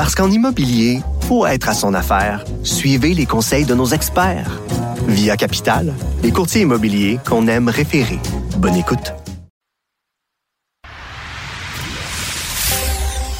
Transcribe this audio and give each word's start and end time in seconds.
Parce 0.00 0.14
qu'en 0.14 0.30
immobilier, 0.30 1.02
pour 1.28 1.46
être 1.46 1.68
à 1.68 1.74
son 1.74 1.92
affaire, 1.92 2.46
suivez 2.62 3.12
les 3.12 3.26
conseils 3.26 3.66
de 3.66 3.74
nos 3.74 3.84
experts. 3.84 4.58
Via 5.06 5.36
Capital, 5.36 5.92
les 6.22 6.32
courtiers 6.32 6.62
immobiliers 6.62 7.20
qu'on 7.28 7.46
aime 7.48 7.68
référer. 7.68 8.18
Bonne 8.56 8.76
écoute. 8.76 9.12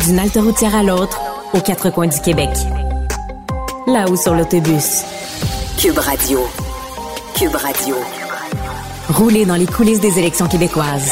D'une 0.05 0.19
halte 0.19 0.35
routière 0.35 0.75
à 0.75 0.83
l'autre, 0.83 1.19
aux 1.55 1.61
quatre 1.61 1.89
coins 1.89 2.09
du 2.09 2.21
Québec. 2.21 2.51
Là-haut 3.87 4.17
sur 4.17 4.35
l'autobus. 4.35 5.05
Cube 5.79 5.97
Radio. 5.97 6.41
Cube 7.39 7.55
Radio. 7.55 7.97
Rouler 9.09 9.47
dans 9.47 9.57
les 9.57 9.65
coulisses 9.65 10.01
des 10.01 10.19
élections 10.19 10.47
québécoises. 10.47 11.11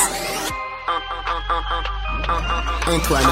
Antoine. 2.87 3.25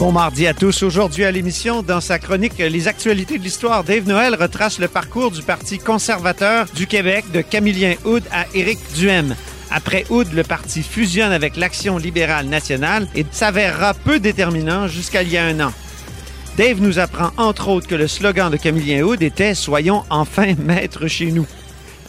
Bon 0.00 0.12
mardi 0.12 0.46
à 0.46 0.54
tous. 0.54 0.82
Aujourd'hui 0.82 1.26
à 1.26 1.30
l'émission, 1.30 1.82
dans 1.82 2.00
sa 2.00 2.18
chronique 2.18 2.56
Les 2.56 2.88
actualités 2.88 3.36
de 3.36 3.44
l'histoire, 3.44 3.84
Dave 3.84 4.08
Noël 4.08 4.34
retrace 4.34 4.78
le 4.78 4.88
parcours 4.88 5.30
du 5.30 5.42
Parti 5.42 5.78
conservateur 5.78 6.64
du 6.74 6.86
Québec 6.86 7.26
de 7.34 7.42
Camillien 7.42 7.96
Houd 8.06 8.22
à 8.32 8.46
Éric 8.54 8.78
Duhem. 8.94 9.36
Après 9.70 10.06
Houd, 10.08 10.32
le 10.32 10.42
parti 10.42 10.82
fusionne 10.82 11.32
avec 11.32 11.58
l'Action 11.58 11.98
libérale 11.98 12.46
nationale 12.46 13.08
et 13.14 13.26
s'avérera 13.30 13.92
peu 13.92 14.20
déterminant 14.20 14.88
jusqu'à 14.88 15.22
il 15.22 15.32
y 15.32 15.36
a 15.36 15.44
un 15.44 15.60
an. 15.60 15.72
Dave 16.56 16.80
nous 16.80 16.98
apprend 16.98 17.32
entre 17.36 17.68
autres 17.68 17.86
que 17.86 17.94
le 17.94 18.08
slogan 18.08 18.50
de 18.50 18.56
Camillien 18.56 19.02
Houd 19.02 19.22
était 19.22 19.54
Soyons 19.54 20.04
enfin 20.08 20.54
maîtres 20.64 21.08
chez 21.08 21.30
nous. 21.30 21.46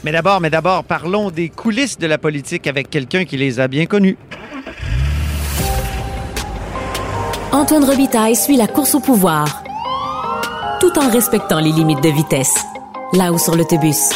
Mais 0.06 0.14
d'abord, 0.14 0.40
mais 0.40 0.50
d'abord, 0.50 0.86
parlons 0.86 1.30
des 1.30 1.50
coulisses 1.50 2.00
de 2.00 2.08
la 2.08 2.18
politique 2.18 2.68
avec 2.68 2.90
quelqu'un 2.90 3.26
qui 3.26 3.36
les 3.36 3.60
a 3.60 3.68
bien 3.68 3.86
connus. 3.86 4.16
Antoine 7.54 7.84
Robitaille 7.84 8.38
suit 8.38 8.56
la 8.56 8.66
course 8.68 8.96
au 8.96 9.02
pouvoir, 9.02 9.62
tout 10.80 10.98
en 10.98 11.10
respectant 11.12 11.60
les 11.60 11.74
limites 11.74 12.02
de 12.02 12.08
vitesse. 12.08 12.56
Là-haut 13.12 13.38
sur 13.38 13.58
l'autobus. 13.58 14.10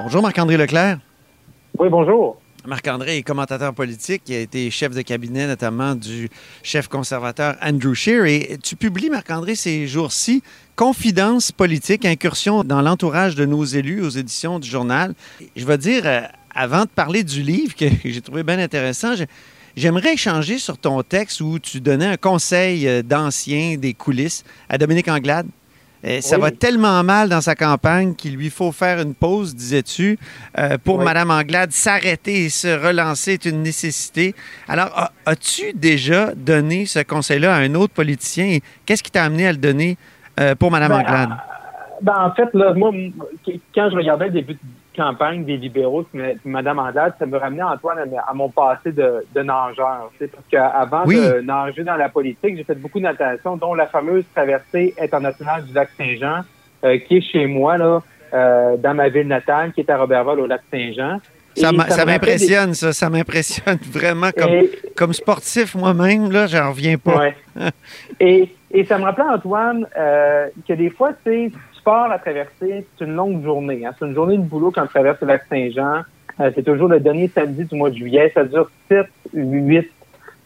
Bonjour 0.00 0.22
Marc-André 0.22 0.56
Leclerc. 0.56 0.98
Oui, 1.78 1.90
bonjour. 1.90 2.40
Marc-André 2.64 3.18
est 3.18 3.22
commentateur 3.22 3.74
politique, 3.74 4.22
il 4.28 4.34
a 4.36 4.40
été 4.40 4.70
chef 4.70 4.94
de 4.94 5.02
cabinet 5.02 5.46
notamment 5.46 5.94
du 5.94 6.30
chef 6.62 6.88
conservateur 6.88 7.56
Andrew 7.60 7.92
Scheer. 7.92 8.24
Et 8.24 8.58
tu 8.62 8.76
publies, 8.76 9.10
Marc-André, 9.10 9.54
ces 9.54 9.86
jours-ci, 9.86 10.42
Confidence 10.76 11.52
politique, 11.52 12.06
incursion 12.06 12.64
dans 12.64 12.80
l'entourage 12.80 13.34
de 13.34 13.44
nos 13.44 13.64
élus 13.64 14.00
aux 14.00 14.08
éditions 14.08 14.58
du 14.58 14.68
journal. 14.70 15.14
Je 15.54 15.66
vais 15.66 15.76
dire, 15.76 16.02
euh, 16.06 16.22
avant 16.54 16.82
de 16.82 16.88
parler 16.88 17.24
du 17.24 17.42
livre 17.42 17.76
que 17.76 17.84
j'ai 18.04 18.22
trouvé 18.22 18.42
bien 18.42 18.58
intéressant, 18.58 19.14
J'aimerais 19.76 20.12
échanger 20.12 20.58
sur 20.58 20.78
ton 20.78 21.02
texte 21.02 21.40
où 21.40 21.58
tu 21.58 21.80
donnais 21.80 22.06
un 22.06 22.16
conseil 22.16 22.86
euh, 22.86 23.02
d'ancien 23.02 23.76
des 23.76 23.92
coulisses 23.92 24.44
à 24.68 24.78
Dominique 24.78 25.08
Anglade. 25.08 25.48
Euh, 26.04 26.20
ça 26.20 26.38
va 26.38 26.52
tellement 26.52 27.02
mal 27.02 27.28
dans 27.28 27.40
sa 27.40 27.56
campagne 27.56 28.14
qu'il 28.14 28.36
lui 28.36 28.50
faut 28.50 28.70
faire 28.70 29.00
une 29.00 29.14
pause, 29.14 29.56
disais-tu. 29.56 30.16
Euh, 30.58 30.78
pour 30.82 30.98
Mme 31.02 31.30
Anglade, 31.30 31.72
s'arrêter 31.72 32.44
et 32.44 32.48
se 32.50 32.68
relancer 32.68 33.32
est 33.32 33.46
une 33.46 33.62
nécessité. 33.62 34.34
Alors, 34.68 35.10
as-tu 35.26 35.72
déjà 35.72 36.32
donné 36.36 36.86
ce 36.86 37.00
conseil-là 37.00 37.56
à 37.56 37.58
un 37.58 37.74
autre 37.74 37.94
politicien? 37.94 38.58
Qu'est-ce 38.86 39.02
qui 39.02 39.10
t'a 39.10 39.24
amené 39.24 39.48
à 39.48 39.52
le 39.52 39.58
donner 39.58 39.96
pour 40.58 40.70
Mme 40.70 40.90
ben, 40.90 40.98
Anglade? 40.98 41.30
Ben, 42.02 42.14
en 42.18 42.32
fait, 42.34 42.48
là, 42.52 42.74
moi, 42.74 42.92
quand 43.74 43.90
je 43.90 43.96
regardais 43.96 44.26
le 44.26 44.32
début 44.32 44.58
campagne 44.94 45.44
des 45.44 45.56
libéraux, 45.56 46.06
Mme 46.44 46.78
Anglade, 46.78 47.14
ça 47.18 47.26
me 47.26 47.36
ramenait, 47.36 47.62
Antoine, 47.62 47.98
à, 48.26 48.34
mon 48.34 48.48
passé 48.48 48.92
de, 48.92 49.24
de 49.34 49.42
nageur. 49.42 50.10
Parce 50.18 50.44
qu'avant 50.50 51.04
de 51.04 51.40
nager 51.40 51.84
dans 51.84 51.96
la 51.96 52.08
politique, 52.08 52.56
j'ai 52.56 52.64
fait 52.64 52.74
beaucoup 52.74 52.98
de 52.98 53.04
natation, 53.04 53.56
dont 53.56 53.74
la 53.74 53.86
fameuse 53.86 54.24
traversée 54.34 54.94
internationale 55.00 55.64
du 55.64 55.72
lac 55.72 55.90
Saint-Jean, 55.98 56.40
euh, 56.84 56.98
qui 56.98 57.16
est 57.16 57.20
chez 57.20 57.46
moi, 57.46 57.76
là, 57.76 58.02
euh, 58.32 58.76
dans 58.76 58.94
ma 58.94 59.08
ville 59.08 59.28
natale, 59.28 59.72
qui 59.72 59.80
est 59.80 59.90
à 59.90 59.98
Robertval, 59.98 60.40
au 60.40 60.46
lac 60.46 60.62
Saint-Jean. 60.70 61.18
Ça 61.56 62.04
m'impressionne, 62.04 62.74
ça. 62.74 62.92
Ça 62.92 63.10
m'impressionne 63.10 63.78
vraiment. 63.90 64.30
Comme, 64.36 64.66
comme 64.96 65.12
sportif 65.12 65.74
moi-même, 65.74 66.30
là, 66.30 66.46
j'en 66.46 66.70
reviens 66.70 66.98
pas. 66.98 67.28
et, 68.20 68.48
et 68.70 68.84
ça 68.84 68.98
me 68.98 69.04
rappelait, 69.04 69.24
Antoine, 69.24 69.86
euh, 69.96 70.48
que 70.66 70.72
des 70.72 70.90
fois, 70.90 71.12
tu 71.24 71.52
sport 71.84 72.10
à 72.10 72.18
traverser, 72.18 72.86
c'est 72.96 73.04
une 73.04 73.14
longue 73.14 73.44
journée. 73.44 73.84
Hein. 73.84 73.92
C'est 73.98 74.06
une 74.06 74.14
journée 74.14 74.38
de 74.38 74.42
boulot 74.42 74.70
quand 74.70 74.84
on 74.84 74.86
traverse 74.86 75.20
le 75.20 75.26
lac 75.26 75.44
Saint-Jean. 75.50 76.02
Euh, 76.40 76.50
c'est 76.54 76.62
toujours 76.62 76.88
le 76.88 76.98
dernier 76.98 77.28
samedi 77.28 77.64
du 77.64 77.74
mois 77.76 77.90
de 77.90 77.96
juillet. 77.96 78.32
Ça 78.34 78.44
dure 78.44 78.70
7, 78.88 79.06
8 79.34 79.90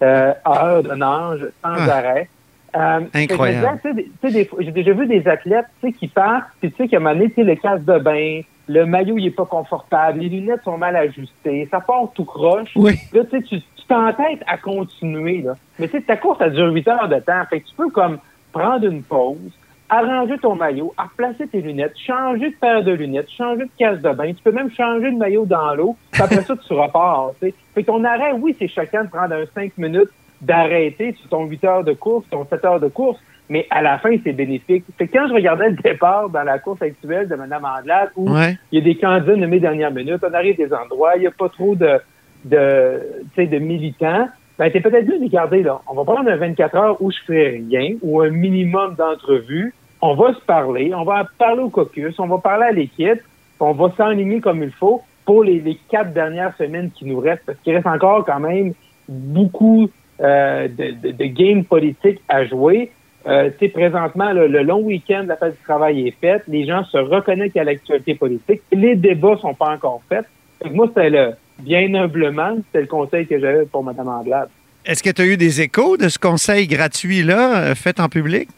euh, 0.03 0.32
heures 0.44 0.82
de 0.82 0.94
nage 0.97 1.47
sans 1.62 1.88
arrêt. 1.88 2.28
Euh, 2.77 3.00
Incroyable. 3.15 3.81
J'ai 4.25 4.72
déjà 4.72 4.93
vu 4.93 5.06
des 5.06 5.27
athlètes 5.28 5.66
qui 5.98 6.09
partent, 6.09 6.48
puis 6.60 6.72
tu 6.72 6.77
sais, 6.77 6.88
qu'à 6.88 6.97
un 6.97 7.00
moment 7.00 7.15
donné, 7.15 7.32
le 7.37 7.54
casque 7.54 7.84
de 7.84 7.98
bain, 7.98 8.41
le 8.69 8.84
maillot, 8.84 9.16
il 9.16 9.27
est 9.27 9.31
pas 9.31 9.47
confortable, 9.47 10.19
les 10.19 10.28
lunettes 10.28 10.65
sont 10.65 10.77
mal 10.77 10.97
ajustées, 10.97 11.69
ça 11.71 11.81
part 11.81 12.10
tout 12.15 12.25
croche. 12.25 12.71
Oui. 12.75 12.98
Là, 13.12 13.22
tu 13.31 13.43
tu 13.43 13.62
t'entêtes 13.88 14.43
à 14.47 14.59
continuer. 14.59 15.43
Là. 15.43 15.54
Mais 15.78 15.87
tu 15.87 15.97
sais, 15.97 16.03
ta 16.03 16.16
course, 16.16 16.41
ça 16.41 16.50
dure 16.50 16.71
8 16.71 16.88
heures 16.88 17.09
de 17.09 17.21
temps. 17.21 17.43
Fait 17.48 17.60
que 17.60 17.69
tu 17.69 17.75
peux 17.75 17.91
comme 17.91 18.19
prendre 18.53 18.84
une 18.84 19.03
pause, 19.03 19.53
arranger 19.88 20.38
ton 20.38 20.54
maillot, 20.54 20.93
à 20.97 21.04
replacer 21.04 21.47
tes 21.47 21.60
lunettes, 21.60 21.94
changer 21.99 22.50
de 22.50 22.54
paire 22.56 22.82
de 22.82 22.93
lunettes, 22.93 23.31
changer 23.31 23.65
de 23.65 23.71
casse 23.78 24.00
de 24.00 24.10
bain. 24.12 24.32
Tu 24.32 24.43
peux 24.43 24.53
même 24.53 24.71
changer 24.71 25.10
de 25.10 25.16
maillot 25.16 25.47
dans 25.47 25.75
l'eau. 25.75 25.97
Après 26.19 26.43
ça, 26.43 26.54
tu 26.56 26.72
repars. 26.72 27.32
Fait 27.41 27.53
que 27.75 27.81
ton 27.81 28.04
arrêt, 28.04 28.32
oui, 28.32 28.54
c'est 28.59 28.69
chacun 28.69 29.04
de 29.04 29.10
prendre 29.10 29.34
un 29.34 29.44
5 29.54 29.77
minutes 29.78 30.10
d'arrêter 30.41 31.15
sur 31.21 31.28
ton 31.31 31.44
8 31.47 31.65
heures 31.65 31.84
de 31.84 31.94
course, 31.94 32.25
ton 32.31 32.47
7 32.47 32.65
heures 32.65 32.81
de 32.81 32.88
course, 32.88 33.19
mais 33.48 33.66
à 33.71 33.82
la 33.82 33.98
fin, 33.98 34.15
c'est 34.22 34.32
bénéfique. 34.32 34.84
Fait 34.97 35.06
que 35.06 35.12
quand 35.19 35.28
je 35.28 35.34
regardais 35.34 35.71
le 35.71 35.77
départ 35.77 36.28
dans 36.28 36.44
la 36.44 36.59
course 36.59 36.82
actuelle 36.82 37.28
de 37.28 37.34
Mme 37.34 37.65
Andelade, 37.65 38.10
où 38.16 38.28
il 38.72 38.78
y 38.78 38.78
a 38.78 38.84
des 38.84 38.97
candidats 38.97 39.37
nommés 39.37 39.60
dernière 39.60 39.91
minute, 39.91 40.22
on 40.22 40.34
arrive 40.34 40.56
des 40.56 40.72
endroits, 40.72 41.16
il 41.16 41.21
n'y 41.21 41.27
a 41.27 41.32
pas 41.32 41.48
trop 41.48 41.75
de, 41.75 41.98
de, 42.44 43.00
de 43.37 43.59
militants, 43.59 44.28
ben, 44.59 44.73
t'es 44.73 44.81
peut-être 44.81 45.07
de 45.07 45.29
garder, 45.29 45.63
là. 45.63 45.81
On 45.89 45.95
va 45.95 46.05
prendre 46.05 46.29
un 46.29 46.37
24 46.37 46.77
heures 46.77 47.03
où 47.03 47.13
je 47.13 47.19
ferai 47.27 47.63
rien, 47.69 47.95
ou 48.03 48.21
un 48.21 48.31
minimum 48.31 48.97
d'entrevues, 48.97 49.73
on 50.03 50.15
va 50.15 50.35
se 50.35 50.41
parler, 50.41 50.93
on 50.95 51.05
va 51.05 51.27
parler 51.39 51.63
au 51.63 51.71
caucus, 51.71 52.19
on 52.19 52.27
va 52.27 52.39
parler 52.39 52.67
à 52.67 52.73
l'équipe, 52.73 53.21
on 53.61 53.73
va 53.73 53.93
s'enligner 53.97 54.41
comme 54.41 54.63
il 54.63 54.73
faut 54.73 55.03
pour 55.25 55.45
les, 55.45 55.79
quatre 55.89 56.13
dernières 56.13 56.57
semaines 56.57 56.91
qui 56.91 57.05
nous 57.05 57.21
restent, 57.21 57.45
parce 57.47 57.59
qu'il 57.61 57.75
reste 57.75 57.87
encore 57.87 58.25
quand 58.25 58.41
même 58.41 58.73
beaucoup 59.09 59.89
euh, 60.21 60.67
de, 60.67 61.13
de, 61.13 61.25
games 61.27 61.65
politiques 61.65 62.21
à 62.29 62.45
jouer. 62.45 62.91
Euh, 63.27 63.51
présentement, 63.73 64.33
le 64.33 64.63
long 64.63 64.81
week-end 64.81 65.25
de 65.25 65.29
la 65.29 65.37
fête 65.37 65.57
du 65.57 65.63
travail 65.65 66.09
est 66.09 66.17
fait. 66.21 66.43
Les 66.49 66.67
gens 66.67 66.83
se 66.85 66.97
reconnaissent 66.97 67.57
à 67.57 67.65
l'actualité 67.65 68.15
politique. 68.15 68.63
Les 68.73 68.97
débats 68.97 69.37
sont 69.37 69.55
pas 69.55 69.71
encore 69.75 70.01
faits. 70.09 70.27
moi, 70.73 70.87
c'était 70.89 71.11
le, 71.11 71.33
bien 71.59 71.95
humblement, 71.95 72.57
c'était 72.67 72.83
le 72.83 72.87
conseil 72.87 73.27
que 73.27 73.39
j'avais 73.39 73.67
pour 73.67 73.85
Mme 73.85 74.09
Anglade. 74.09 74.49
Est-ce 74.85 75.03
que 75.03 75.11
tu 75.11 75.23
as 75.23 75.27
eu 75.27 75.37
des 75.37 75.60
échos 75.60 75.97
de 75.97 76.09
ce 76.09 76.19
conseil 76.19 76.66
gratuit-là, 76.66 77.59
euh, 77.59 77.75
fait 77.75 78.01
en 78.01 78.09
public? 78.09 78.49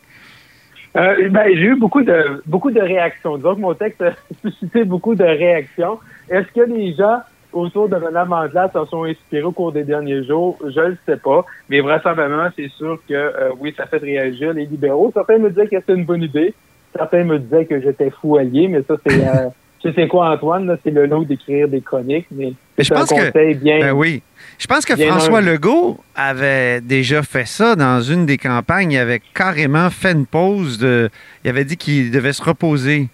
Euh, 0.97 1.29
ben, 1.29 1.47
j'ai 1.55 1.67
eu 1.67 1.77
beaucoup 1.77 2.03
de 2.03 2.43
beaucoup 2.47 2.71
de 2.71 2.81
réactions. 2.81 3.37
Disons 3.37 3.55
que 3.55 3.61
mon 3.61 3.75
texte 3.75 4.03
a 4.03 4.13
suscité 4.43 4.85
beaucoup 4.85 5.15
de 5.15 5.25
réactions. 5.25 5.99
Est-ce 6.29 6.49
que 6.53 6.69
les 6.69 6.95
gens 6.95 7.21
autour 7.53 7.89
de 7.89 7.97
Mme 7.97 8.33
Anglade 8.33 8.73
se 8.73 8.85
sont 8.87 9.05
inspirés 9.05 9.45
au 9.45 9.53
cours 9.53 9.73
des 9.73 9.85
derniers 9.85 10.25
jours? 10.25 10.59
Je 10.65 10.81
ne 10.81 10.97
sais 11.07 11.17
pas. 11.17 11.45
Mais 11.69 11.81
vraisemblablement, 11.81 12.49
c'est 12.57 12.71
sûr 12.71 12.99
que 13.09 13.15
euh, 13.15 13.51
oui, 13.59 13.73
ça 13.77 13.87
fait 13.87 13.99
réagir 13.99 14.53
les 14.53 14.67
libéraux. 14.67 15.11
Certains 15.15 15.39
me 15.39 15.51
disaient 15.51 15.69
que 15.69 15.79
c'était 15.79 15.95
une 15.95 16.05
bonne 16.05 16.23
idée. 16.23 16.55
Certains 16.97 17.23
me 17.23 17.39
disaient 17.39 17.67
que 17.67 17.81
j'étais 17.81 18.11
fou 18.11 18.37
allié, 18.37 18.67
mais 18.67 18.83
ça, 18.83 18.97
c'est 19.07 19.25
euh, 19.29 19.49
tu 19.83 19.93
sais 19.93 20.09
quoi, 20.09 20.31
Antoine, 20.31 20.77
c'est 20.85 20.91
le 20.91 21.07
lot 21.07 21.25
d'écrire 21.25 21.69
des 21.69 21.81
chroniques, 21.81 22.27
mais 22.31 22.53
c'est 22.79 22.93
un 22.93 23.05
conseil 23.05 23.55
bien. 23.55 23.81
Ben 23.81 23.93
oui. 23.93 24.23
Je 24.59 24.67
pense 24.67 24.85
que 24.85 24.95
François 24.95 25.41
Legault 25.41 25.99
avait 26.15 26.81
déjà 26.83 27.23
fait 27.23 27.47
ça 27.47 27.77
dans 27.77 28.01
une 28.03 28.27
des 28.27 28.37
campagnes. 28.37 28.93
Il 28.93 28.99
avait 28.99 29.23
carrément 29.35 29.89
fait 29.89 30.13
une 30.13 30.27
pause. 30.27 30.79
De, 30.79 31.09
il 31.45 31.51
avait 31.51 31.65
dit 31.65 31.77
qu'il 31.79 32.11
devait 32.11 32.35
se 32.35 32.43
reposer. 32.43 33.09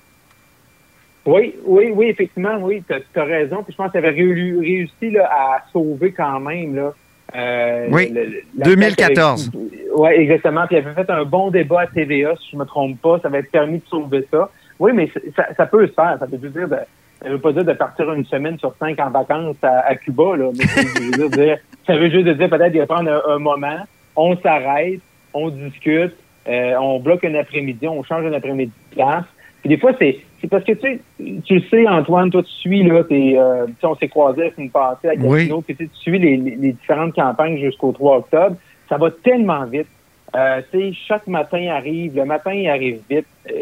Oui, 1.25 1.55
oui, 1.65 1.91
oui, 1.93 2.07
effectivement, 2.07 2.57
oui, 2.61 2.83
tu 2.89 3.21
as, 3.21 3.25
raison. 3.25 3.63
Puis 3.65 3.73
je 3.73 3.77
pense 3.77 3.91
qu'il 3.91 3.99
avait 3.99 4.11
réussi 4.11 5.11
là, 5.11 5.29
à 5.31 5.65
sauver 5.73 6.13
quand 6.13 6.41
même 6.41 6.75
là, 6.77 6.93
Euh, 7.35 7.89
Oui, 7.91 8.09
le- 8.09 8.25
le- 8.25 8.43
la 8.57 8.65
2014. 8.67 9.51
Oui, 9.97 10.11
exactement. 10.15 10.65
Puis 10.69 10.77
il 10.77 10.87
avait 10.87 10.95
fait 10.95 11.11
un 11.11 11.25
bon 11.25 11.51
débat 11.51 11.81
à 11.83 11.87
TVA, 11.89 12.35
si 12.37 12.51
je 12.53 12.57
me 12.57 12.65
trompe 12.65 13.01
pas. 13.03 13.19
Ça 13.21 13.27
avait 13.29 13.43
permis 13.43 13.79
de 13.79 13.85
sauver 13.91 14.25
ça. 14.31 14.49
Oui, 14.79 14.93
mais 14.95 15.11
ça, 15.37 15.47
ça 15.57 15.67
peut 15.67 15.87
se 15.87 15.93
faire. 15.93 16.17
Ça 16.19 16.27
veut 16.27 16.39
juste 16.43 16.57
dire 16.57 16.69
de, 16.69 16.77
ça 17.23 17.29
veut 17.29 17.39
pas 17.39 17.53
dire 17.53 17.65
de 17.65 17.73
partir 17.73 18.13
une 18.13 18.25
semaine 18.27 18.59
sur 18.59 18.75
cinq 18.79 18.99
en 19.01 19.11
vacances 19.11 19.57
à, 19.63 19.81
à 19.87 19.95
Cuba, 19.95 20.37
là. 20.37 20.51
Mais 20.57 20.65
ça 20.67 20.81
veut 20.83 21.13
juste 21.13 21.35
dire, 21.39 21.59
ça 21.87 21.97
veut 21.97 22.11
juste 22.11 22.29
dire 22.29 22.49
peut-être 22.51 22.73
de 22.75 22.85
prendre 22.85 23.11
un, 23.11 23.35
un 23.35 23.39
moment, 23.39 23.79
on 24.17 24.37
s'arrête, 24.39 25.01
on 25.35 25.49
discute, 25.51 26.15
euh, 26.49 26.75
on 26.81 27.01
bloque 27.01 27.25
un 27.25 27.35
après-midi, 27.35 27.89
on 27.89 28.03
change 28.03 28.25
un 28.27 28.33
après-midi 28.33 28.73
de 28.91 28.95
place. 28.97 29.25
Puis 29.63 29.71
des 29.71 29.79
fois, 29.79 29.93
c'est, 29.99 30.19
c'est 30.41 30.49
parce 30.49 30.63
que 30.65 30.73
tu 30.73 30.81
sais, 30.81 31.01
tu 31.45 31.55
le 31.57 31.63
sais, 31.71 31.89
Antoine, 31.89 32.31
toi, 32.31 32.43
tu 32.43 32.51
suis, 32.53 32.83
là, 32.85 33.03
t'es, 33.03 33.35
euh, 33.37 33.67
tu 33.67 33.73
sais, 33.81 33.87
on 33.87 33.97
s'est 33.97 34.09
croisés 34.09 34.45
la 34.45 34.51
semaine 34.55 34.71
passée 34.71 35.09
à 35.09 35.15
Oui. 35.19 35.39
Gatineau, 35.41 35.63
puis 35.63 35.75
tu 35.75 35.89
suis 35.95 36.19
les, 36.19 36.37
les- 36.37 36.73
différentes 36.73 37.15
campagnes 37.15 37.59
jusqu'au 37.59 37.93
3 37.93 38.19
octobre. 38.19 38.57
Ça 38.89 38.97
va 38.99 39.11
tellement 39.11 39.65
vite. 39.65 39.89
Euh, 40.37 40.61
tu 40.71 40.79
sais, 40.79 40.93
chaque 41.09 41.27
matin 41.27 41.67
arrive, 41.71 42.15
le 42.15 42.25
matin, 42.27 42.53
il 42.53 42.69
arrive 42.69 43.01
vite. 43.11 43.27
Euh, 43.51 43.55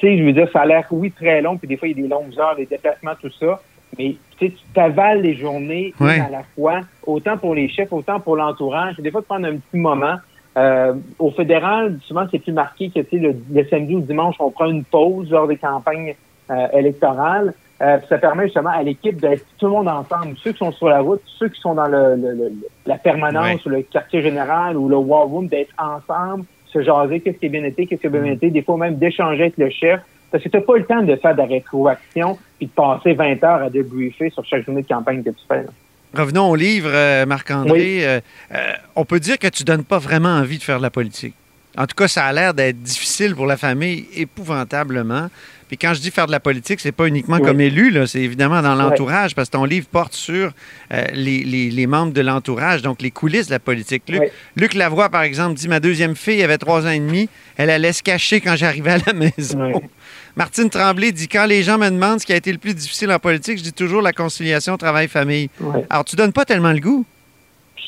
sais, 0.00 0.18
je 0.18 0.22
veux 0.24 0.32
dire, 0.32 0.48
ça 0.52 0.60
a 0.60 0.66
l'air, 0.66 0.86
oui, 0.90 1.10
très 1.10 1.40
long, 1.42 1.56
puis 1.56 1.68
des 1.68 1.76
fois, 1.76 1.88
il 1.88 1.96
y 1.96 2.00
a 2.00 2.02
des 2.02 2.08
longues 2.08 2.38
heures, 2.38 2.56
des 2.56 2.66
déplacements, 2.66 3.12
tout 3.20 3.30
ça. 3.40 3.60
Mais 3.98 4.16
tu 4.38 4.46
sais, 4.46 4.52
tu 4.52 4.64
t'avales 4.74 5.22
les 5.22 5.34
journées 5.36 5.94
Ouais. 6.00 6.18
à 6.20 6.28
la 6.30 6.42
fois, 6.54 6.80
autant 7.06 7.36
pour 7.36 7.54
les 7.54 7.68
chefs, 7.68 7.92
autant 7.92 8.18
pour 8.20 8.36
l'entourage. 8.36 8.96
Des 8.98 9.10
fois, 9.10 9.20
de 9.20 9.26
prendre 9.26 9.46
un 9.46 9.56
petit 9.56 9.76
moment. 9.78 10.16
Euh, 10.56 10.94
au 11.18 11.30
fédéral, 11.32 11.98
souvent, 12.04 12.26
c'est 12.30 12.38
plus 12.38 12.52
marqué 12.52 12.88
que 12.88 13.00
tu 13.00 13.10
sais, 13.10 13.16
le, 13.18 13.34
le 13.52 13.64
samedi 13.66 13.94
ou 13.94 13.98
le 13.98 14.04
dimanche, 14.04 14.36
on 14.38 14.50
prend 14.50 14.66
une 14.66 14.84
pause 14.84 15.30
lors 15.30 15.46
des 15.48 15.56
campagnes 15.56 16.14
euh, 16.50 16.66
électorales. 16.72 17.54
Euh, 17.82 17.98
ça 18.08 18.18
permet 18.18 18.44
justement 18.44 18.70
à 18.70 18.82
l'équipe 18.84 19.20
d'être 19.20 19.44
tout 19.58 19.66
le 19.66 19.72
monde 19.72 19.88
ensemble. 19.88 20.36
Ceux 20.44 20.52
qui 20.52 20.58
sont 20.58 20.70
sur 20.70 20.88
la 20.88 21.00
route, 21.00 21.20
ceux 21.38 21.48
qui 21.48 21.60
sont 21.60 21.74
dans 21.74 21.88
le, 21.88 22.14
le- 22.14 22.32
le- 22.34 22.52
la 22.86 22.98
permanence 22.98 23.66
ou 23.66 23.68
le 23.68 23.82
quartier 23.82 24.22
général 24.22 24.76
ou 24.76 24.88
le 24.88 24.96
war 24.96 25.24
room, 25.26 25.48
d'être 25.48 25.74
ensemble, 25.76 26.44
se 26.74 26.82
jaser, 26.82 27.20
qu'est-ce 27.20 27.38
qui 27.38 27.46
a 27.46 27.48
bien 27.48 27.64
été, 27.64 27.86
qu'est-ce 27.86 28.00
qui 28.00 28.06
a 28.06 28.10
bien 28.10 28.24
été, 28.24 28.50
des 28.50 28.62
fois 28.62 28.76
même 28.76 28.96
d'échanger 28.96 29.42
avec 29.42 29.56
le 29.56 29.70
chef. 29.70 30.00
Parce 30.30 30.42
que 30.42 30.48
tu 30.48 30.56
n'as 30.56 30.62
pas 30.62 30.76
le 30.76 30.84
temps 30.84 31.02
de 31.02 31.14
faire 31.16 31.32
de 31.32 31.38
la 31.38 31.46
rétroaction 31.46 32.36
puis 32.58 32.66
de 32.66 32.72
passer 32.72 33.12
20 33.14 33.42
heures 33.44 33.62
à 33.62 33.70
débriefer 33.70 34.30
sur 34.30 34.44
chaque 34.44 34.66
journée 34.66 34.82
de 34.82 34.88
campagne 34.88 35.22
que 35.22 35.30
tu 35.30 35.46
fais. 35.48 35.62
là. 35.62 35.70
Revenons 36.14 36.50
au 36.50 36.56
livre, 36.56 36.90
euh, 36.92 37.26
Marc-André. 37.26 38.06
Euh, 38.06 38.20
euh, 38.52 38.72
on 38.94 39.04
peut 39.04 39.20
dire 39.20 39.38
que 39.38 39.48
tu 39.48 39.64
donnes 39.64 39.84
pas 39.84 39.98
vraiment 39.98 40.28
envie 40.28 40.58
de 40.58 40.62
faire 40.62 40.78
de 40.78 40.82
la 40.82 40.90
politique. 40.90 41.34
En 41.76 41.86
tout 41.86 41.94
cas, 41.96 42.06
ça 42.08 42.24
a 42.26 42.32
l'air 42.32 42.54
d'être 42.54 42.80
difficile 42.82 43.34
pour 43.34 43.46
la 43.46 43.56
famille, 43.56 44.06
épouvantablement. 44.14 45.28
Puis 45.66 45.78
quand 45.78 45.94
je 45.94 46.00
dis 46.00 46.10
faire 46.10 46.26
de 46.26 46.30
la 46.32 46.40
politique, 46.40 46.78
c'est 46.78 46.92
pas 46.92 47.06
uniquement 47.06 47.38
Oui. 47.38 47.42
comme 47.42 47.60
élu, 47.60 47.96
c'est 48.06 48.20
évidemment 48.20 48.60
dans 48.62 48.74
l'entourage, 48.74 49.34
parce 49.34 49.48
que 49.48 49.52
ton 49.56 49.64
livre 49.64 49.86
porte 49.90 50.14
sur 50.14 50.52
euh, 50.92 51.04
les, 51.14 51.42
les- 51.42 51.70
les 51.70 51.86
membres 51.86 52.12
de 52.12 52.20
l'entourage, 52.20 52.82
donc 52.82 53.00
les 53.02 53.10
coulisses 53.10 53.46
de 53.46 53.52
la 53.52 53.58
politique. 53.58 54.02
Luc, 54.08 54.20
Oui. 54.20 54.28
Luc 54.56 54.74
Lavoie, 54.74 55.08
par 55.08 55.22
exemple, 55.22 55.54
dit 55.54 55.66
Ma 55.66 55.80
deuxième 55.80 56.14
fille 56.16 56.42
avait 56.42 56.58
trois 56.58 56.86
ans 56.86 56.90
et 56.90 56.98
demi, 57.00 57.28
elle 57.56 57.70
allait 57.70 57.94
se 57.94 58.02
cacher 58.02 58.40
quand 58.40 58.54
j'arrivais 58.56 58.92
à 58.92 58.98
la 59.06 59.12
maison. 59.14 59.82
Martine 60.36 60.68
Tremblay 60.68 61.12
dit 61.12 61.28
Quand 61.28 61.46
les 61.46 61.62
gens 61.62 61.78
me 61.78 61.88
demandent 61.88 62.20
ce 62.20 62.26
qui 62.26 62.32
a 62.34 62.36
été 62.36 62.52
le 62.52 62.58
plus 62.58 62.74
difficile 62.74 63.10
en 63.10 63.18
politique, 63.18 63.58
je 63.58 63.62
dis 63.62 63.72
toujours 63.72 64.02
la 64.02 64.12
conciliation 64.12 64.76
travail-famille. 64.76 65.48
Alors, 65.90 66.04
tu 66.04 66.14
donnes 66.14 66.32
pas 66.32 66.44
tellement 66.44 66.72
le 66.72 66.80
goût. 66.80 67.04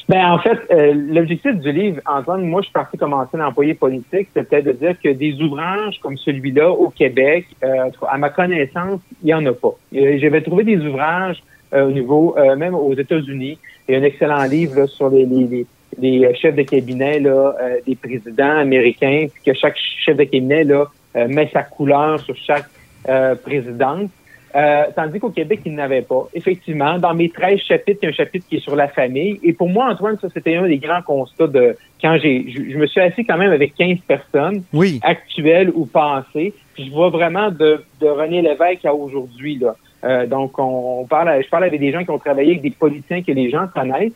Ben, 0.09 0.25
en 0.31 0.38
fait, 0.38 0.59
euh, 0.71 0.94
l'objectif 0.94 1.53
du 1.56 1.73
livre, 1.73 2.00
Antoine, 2.06 2.43
moi, 2.47 2.61
je 2.61 2.67
suis 2.67 2.73
parti 2.73 2.97
comme 2.97 3.12
ancien 3.12 3.44
employé 3.44 3.75
politique, 3.75 4.29
c'était 4.35 4.62
de 4.62 4.71
dire 4.71 4.94
que 5.03 5.09
des 5.09 5.35
ouvrages 5.43 5.99
comme 6.00 6.17
celui-là 6.17 6.71
au 6.71 6.91
Québec, 6.91 7.47
euh, 7.65 7.91
à 8.09 8.17
ma 8.17 8.31
connaissance, 8.31 9.00
il 9.23 9.27
n'y 9.27 9.35
en 9.35 9.44
a 9.47 9.53
pas. 9.53 9.75
Euh, 9.97 10.19
J'avais 10.19 10.43
trouvé 10.43 10.62
des 10.62 10.79
ouvrages 10.79 11.43
au 11.73 11.91
niveau, 11.91 12.37
même 12.56 12.77
aux 12.77 12.94
États-Unis. 12.94 13.59
Il 13.87 13.93
y 13.93 13.99
a 13.99 14.00
un 14.00 14.05
excellent 14.05 14.44
livre 14.44 14.87
sur 14.87 15.11
les, 15.11 15.67
chefs 16.41 16.55
de 16.55 16.62
cabinet 16.62 17.19
là, 17.19 17.55
des 17.85 17.97
présidents 17.97 18.59
américains, 18.59 19.27
puis 19.35 19.53
que 19.53 19.59
chaque 19.59 19.77
chef 19.77 20.17
de 20.17 20.23
cabinet 20.23 20.62
là, 20.62 20.87
met 21.27 21.50
sa 21.53 21.65
couleur 21.65 22.21
sur 22.21 22.37
chaque 22.37 22.67
présidente. 23.43 24.11
Euh, 24.56 24.85
tandis 24.97 25.20
qu'au 25.20 25.29
Québec, 25.29 25.61
il 25.67 25.75
n'avait 25.75 26.00
pas. 26.00 26.26
Effectivement, 26.32 26.99
dans 26.99 27.12
mes 27.12 27.29
13 27.29 27.58
chapitres, 27.61 27.99
il 28.03 28.06
y 28.06 28.08
a 28.08 28.11
un 28.11 28.14
chapitre 28.14 28.47
qui 28.49 28.56
est 28.56 28.61
sur 28.61 28.75
la 28.75 28.88
famille. 28.88 29.38
Et 29.43 29.53
pour 29.53 29.69
moi, 29.69 29.91
Antoine, 29.91 30.17
ça, 30.19 30.29
c'était 30.32 30.56
un 30.56 30.67
des 30.67 30.79
grands 30.79 31.03
constats 31.03 31.47
de 31.47 31.76
quand 32.00 32.17
j'ai, 32.23 32.47
je, 32.49 32.73
je 32.73 32.79
me 32.79 32.87
suis 32.87 33.00
assis 33.00 33.25
quand 33.26 33.37
même 33.37 33.53
avec 33.53 33.75
15 33.75 33.99
personnes, 34.08 34.62
Oui. 34.73 34.99
actuelles 35.03 35.70
ou 35.75 35.85
passées. 35.85 36.55
Puis 36.75 36.87
je 36.87 36.91
vois 36.91 37.11
vraiment 37.11 37.50
de, 37.50 37.85
de 38.00 38.06
René 38.06 38.41
Lévesque 38.41 38.85
à 38.87 38.94
aujourd'hui, 38.94 39.58
là. 39.58 39.76
Euh, 40.05 40.26
donc, 40.26 40.58
on, 40.58 41.00
on 41.00 41.06
parle, 41.06 41.43
je 41.43 41.49
parle 41.49 41.64
avec 41.64 41.81
des 41.81 41.91
gens 41.93 42.05
qui 42.05 42.11
ont 42.11 42.19
travaillé 42.19 42.50
avec 42.53 42.62
des 42.62 42.70
politiciens 42.70 43.23
que 43.23 43.32
les 43.32 43.50
gens 43.50 43.67
connaissent. 43.75 44.12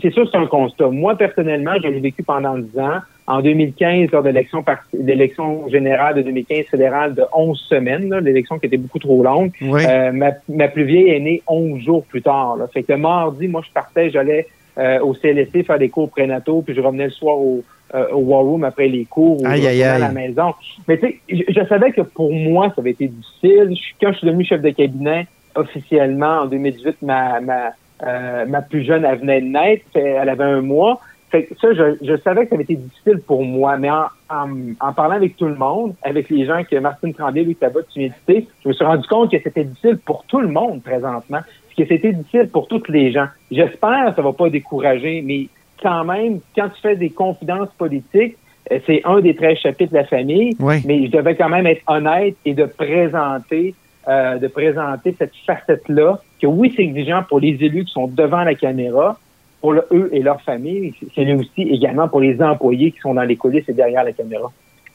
C'est, 0.00 0.10
sûr, 0.12 0.28
c'est 0.30 0.36
un 0.38 0.46
constat. 0.46 0.88
Moi, 0.88 1.16
personnellement, 1.16 1.72
je 1.82 1.88
l'ai 1.88 2.00
vécu 2.00 2.22
pendant 2.22 2.56
10 2.58 2.78
ans. 2.78 2.98
En 3.26 3.40
2015, 3.40 4.10
lors 4.12 4.22
de 4.22 4.28
l'élection, 4.28 4.62
l'élection 4.92 5.68
générale 5.68 6.16
de 6.16 6.22
2015 6.22 6.66
fédérale 6.66 7.14
de 7.14 7.22
11 7.34 7.58
semaines, 7.70 8.10
là, 8.10 8.20
l'élection 8.20 8.58
qui 8.58 8.66
était 8.66 8.76
beaucoup 8.76 8.98
trop 8.98 9.22
longue, 9.22 9.50
Oui. 9.62 9.82
euh, 9.88 10.12
ma, 10.12 10.32
ma 10.48 10.68
plus 10.68 10.84
vieille 10.84 11.08
est 11.08 11.20
née 11.20 11.42
11 11.46 11.80
jours 11.82 12.04
plus 12.04 12.20
tard. 12.22 12.56
Là. 12.58 12.66
Fait 12.72 12.82
que 12.82 12.92
le 12.92 12.98
mardi, 12.98 13.48
moi, 13.48 13.62
je 13.66 13.72
partais, 13.72 14.10
j'allais 14.10 14.46
euh, 14.78 15.00
au 15.00 15.14
CLSC 15.14 15.64
faire 15.64 15.78
des 15.78 15.88
cours 15.88 16.10
prénataux, 16.10 16.60
puis 16.62 16.74
je 16.74 16.80
revenais 16.82 17.04
le 17.06 17.10
soir 17.12 17.38
au, 17.38 17.62
euh, 17.94 18.06
au 18.12 18.18
War 18.18 18.42
Room 18.42 18.64
après 18.64 18.88
les 18.88 19.04
cours, 19.06 19.40
ou 19.42 19.46
Aïe, 19.46 19.66
aïe, 19.66 19.82
à 19.84 19.98
la 19.98 20.10
maison. 20.12 20.52
Mais 20.86 20.98
tu 20.98 21.06
sais, 21.06 21.18
je, 21.30 21.42
je 21.60 21.66
savais 21.66 21.92
que 21.92 22.02
pour 22.02 22.30
moi, 22.32 22.66
ça 22.74 22.80
avait 22.82 22.90
été 22.90 23.06
difficile. 23.08 23.70
Je- 23.74 23.94
quand 24.04 24.12
je 24.12 24.18
suis 24.18 24.26
devenu 24.26 24.44
chef 24.44 24.60
de 24.60 24.70
cabinet 24.70 25.26
officiellement 25.54 26.40
en 26.42 26.46
2018, 26.46 26.96
ma, 27.02 27.40
ma, 27.40 27.70
euh, 28.02 28.44
ma 28.46 28.62
plus 28.62 28.84
jeune, 28.84 29.04
elle 29.04 29.18
venait 29.18 29.40
de 29.40 29.46
naître, 29.46 29.84
elle 29.94 30.28
avait 30.28 30.44
un 30.44 30.60
mois. 30.62 31.00
Fait 31.30 31.44
que 31.44 31.54
ça, 31.60 31.72
je, 31.72 31.96
je 32.02 32.16
savais 32.18 32.44
que 32.44 32.50
ça 32.50 32.54
avait 32.54 32.64
été 32.64 32.76
difficile 32.76 33.20
pour 33.26 33.44
moi, 33.44 33.76
mais 33.76 33.90
en, 33.90 34.04
en, 34.30 34.48
en 34.80 34.92
parlant 34.92 35.16
avec 35.16 35.36
tout 35.36 35.46
le 35.46 35.54
monde, 35.56 35.94
avec 36.02 36.28
les 36.30 36.46
gens 36.46 36.62
que 36.68 36.76
Martine 36.76 37.12
Tremblay, 37.14 37.42
Louis 37.44 37.56
Tabat, 37.56 37.80
tu 37.92 38.00
viens 38.00 38.08
de 38.08 38.14
citer, 38.14 38.48
je 38.62 38.68
me 38.68 38.72
suis 38.72 38.84
rendu 38.84 39.06
compte 39.08 39.30
que 39.32 39.38
c'était 39.42 39.64
difficile 39.64 39.98
pour 40.04 40.24
tout 40.26 40.40
le 40.40 40.48
monde 40.48 40.82
présentement, 40.82 41.40
que 41.76 41.84
c'était 41.86 42.12
difficile 42.12 42.48
pour 42.52 42.68
toutes 42.68 42.88
les 42.88 43.10
gens. 43.10 43.26
J'espère 43.50 44.10
que 44.10 44.14
ça 44.16 44.22
va 44.22 44.32
pas 44.32 44.48
décourager, 44.48 45.22
mais 45.24 45.48
quand 45.82 46.04
même, 46.04 46.38
quand 46.54 46.68
tu 46.68 46.80
fais 46.80 46.94
des 46.96 47.10
confidences 47.10 47.70
politiques, 47.76 48.36
euh, 48.70 48.78
c'est 48.86 49.02
un 49.04 49.20
des 49.20 49.34
13 49.34 49.58
chapitres 49.58 49.92
de 49.92 49.98
la 49.98 50.04
famille, 50.04 50.56
Oui. 50.60 50.76
mais 50.86 51.06
je 51.06 51.10
devais 51.10 51.34
quand 51.34 51.48
même 51.48 51.66
être 51.66 51.82
honnête 51.88 52.36
et 52.44 52.54
de 52.54 52.64
présenter 52.64 53.74
euh, 54.06 54.36
de 54.36 54.48
présenter 54.48 55.14
cette 55.18 55.32
facette-là, 55.46 56.20
que 56.44 56.50
oui, 56.50 56.72
c'est 56.76 56.82
exigeant 56.82 57.22
pour 57.28 57.40
les 57.40 57.56
élus 57.60 57.84
qui 57.86 57.92
sont 57.92 58.06
devant 58.06 58.44
la 58.44 58.54
caméra, 58.54 59.18
pour 59.60 59.72
le- 59.72 59.86
eux 59.92 60.08
et 60.12 60.20
leur 60.20 60.40
famille, 60.42 60.92
c'est- 61.14 61.32
aussi 61.32 61.62
également 61.62 62.06
pour 62.08 62.20
les 62.20 62.40
employés 62.42 62.90
qui 62.92 62.98
sont 63.00 63.14
dans 63.14 63.22
les 63.22 63.36
coulisses 63.36 63.68
et 63.68 63.72
derrière 63.72 64.04
la 64.04 64.12
caméra. 64.12 64.50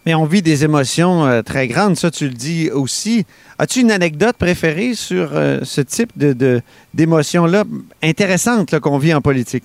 Mais 0.06 0.16
on 0.16 0.26
vit 0.26 0.42
des 0.42 0.64
émotions 0.64 1.26
euh, 1.26 1.42
très 1.42 1.68
grandes, 1.68 1.96
ça 1.96 2.10
tu 2.10 2.26
le 2.26 2.34
dis 2.34 2.70
aussi. 2.72 3.26
As-tu 3.58 3.82
une 3.82 3.92
anecdote 3.92 4.38
préférée 4.38 4.94
sur 4.94 5.32
euh, 5.34 5.60
ce 5.64 5.82
type 5.82 6.12
de, 6.18 6.62
d'émotions-là 6.94 7.64
intéressantes 8.02 8.72
là, 8.72 8.80
qu'on 8.80 8.98
vit 8.98 9.14
en 9.14 9.22
politique? 9.22 9.64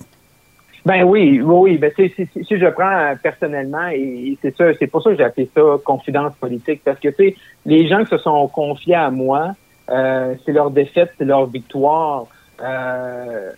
Ben 0.85 1.03
oui, 1.03 1.39
oui, 1.41 1.55
oui. 1.71 1.77
Ben, 1.77 1.91
si, 1.95 2.09
si- 2.15 2.43
si 2.45 2.57
je 2.59 2.67
prends 2.67 2.91
euh, 2.95 3.15
personnellement, 3.21 3.87
et, 3.87 3.97
et 4.31 4.37
c'est 4.41 4.55
ça, 4.55 4.65
c'est 4.77 4.87
pour 4.87 5.01
ça 5.01 5.11
que 5.11 5.17
j'ai 5.17 5.23
appelé 5.23 5.49
ça 5.55 5.61
confidence 5.83 6.33
politique, 6.39 6.81
parce 6.83 6.99
que 6.99 7.07
tu 7.09 7.15
sais, 7.15 7.35
les 7.65 7.87
gens 7.87 8.03
qui 8.03 8.09
se 8.09 8.17
sont 8.19 8.47
confiés 8.49 8.93
à 8.95 9.09
moi, 9.09 9.55
c'est 9.87 10.51
leur 10.51 10.71
défaite, 10.71 11.11
c'est 11.17 11.25
leur 11.25 11.45
victoire 11.47 12.25
euh, 12.61 13.51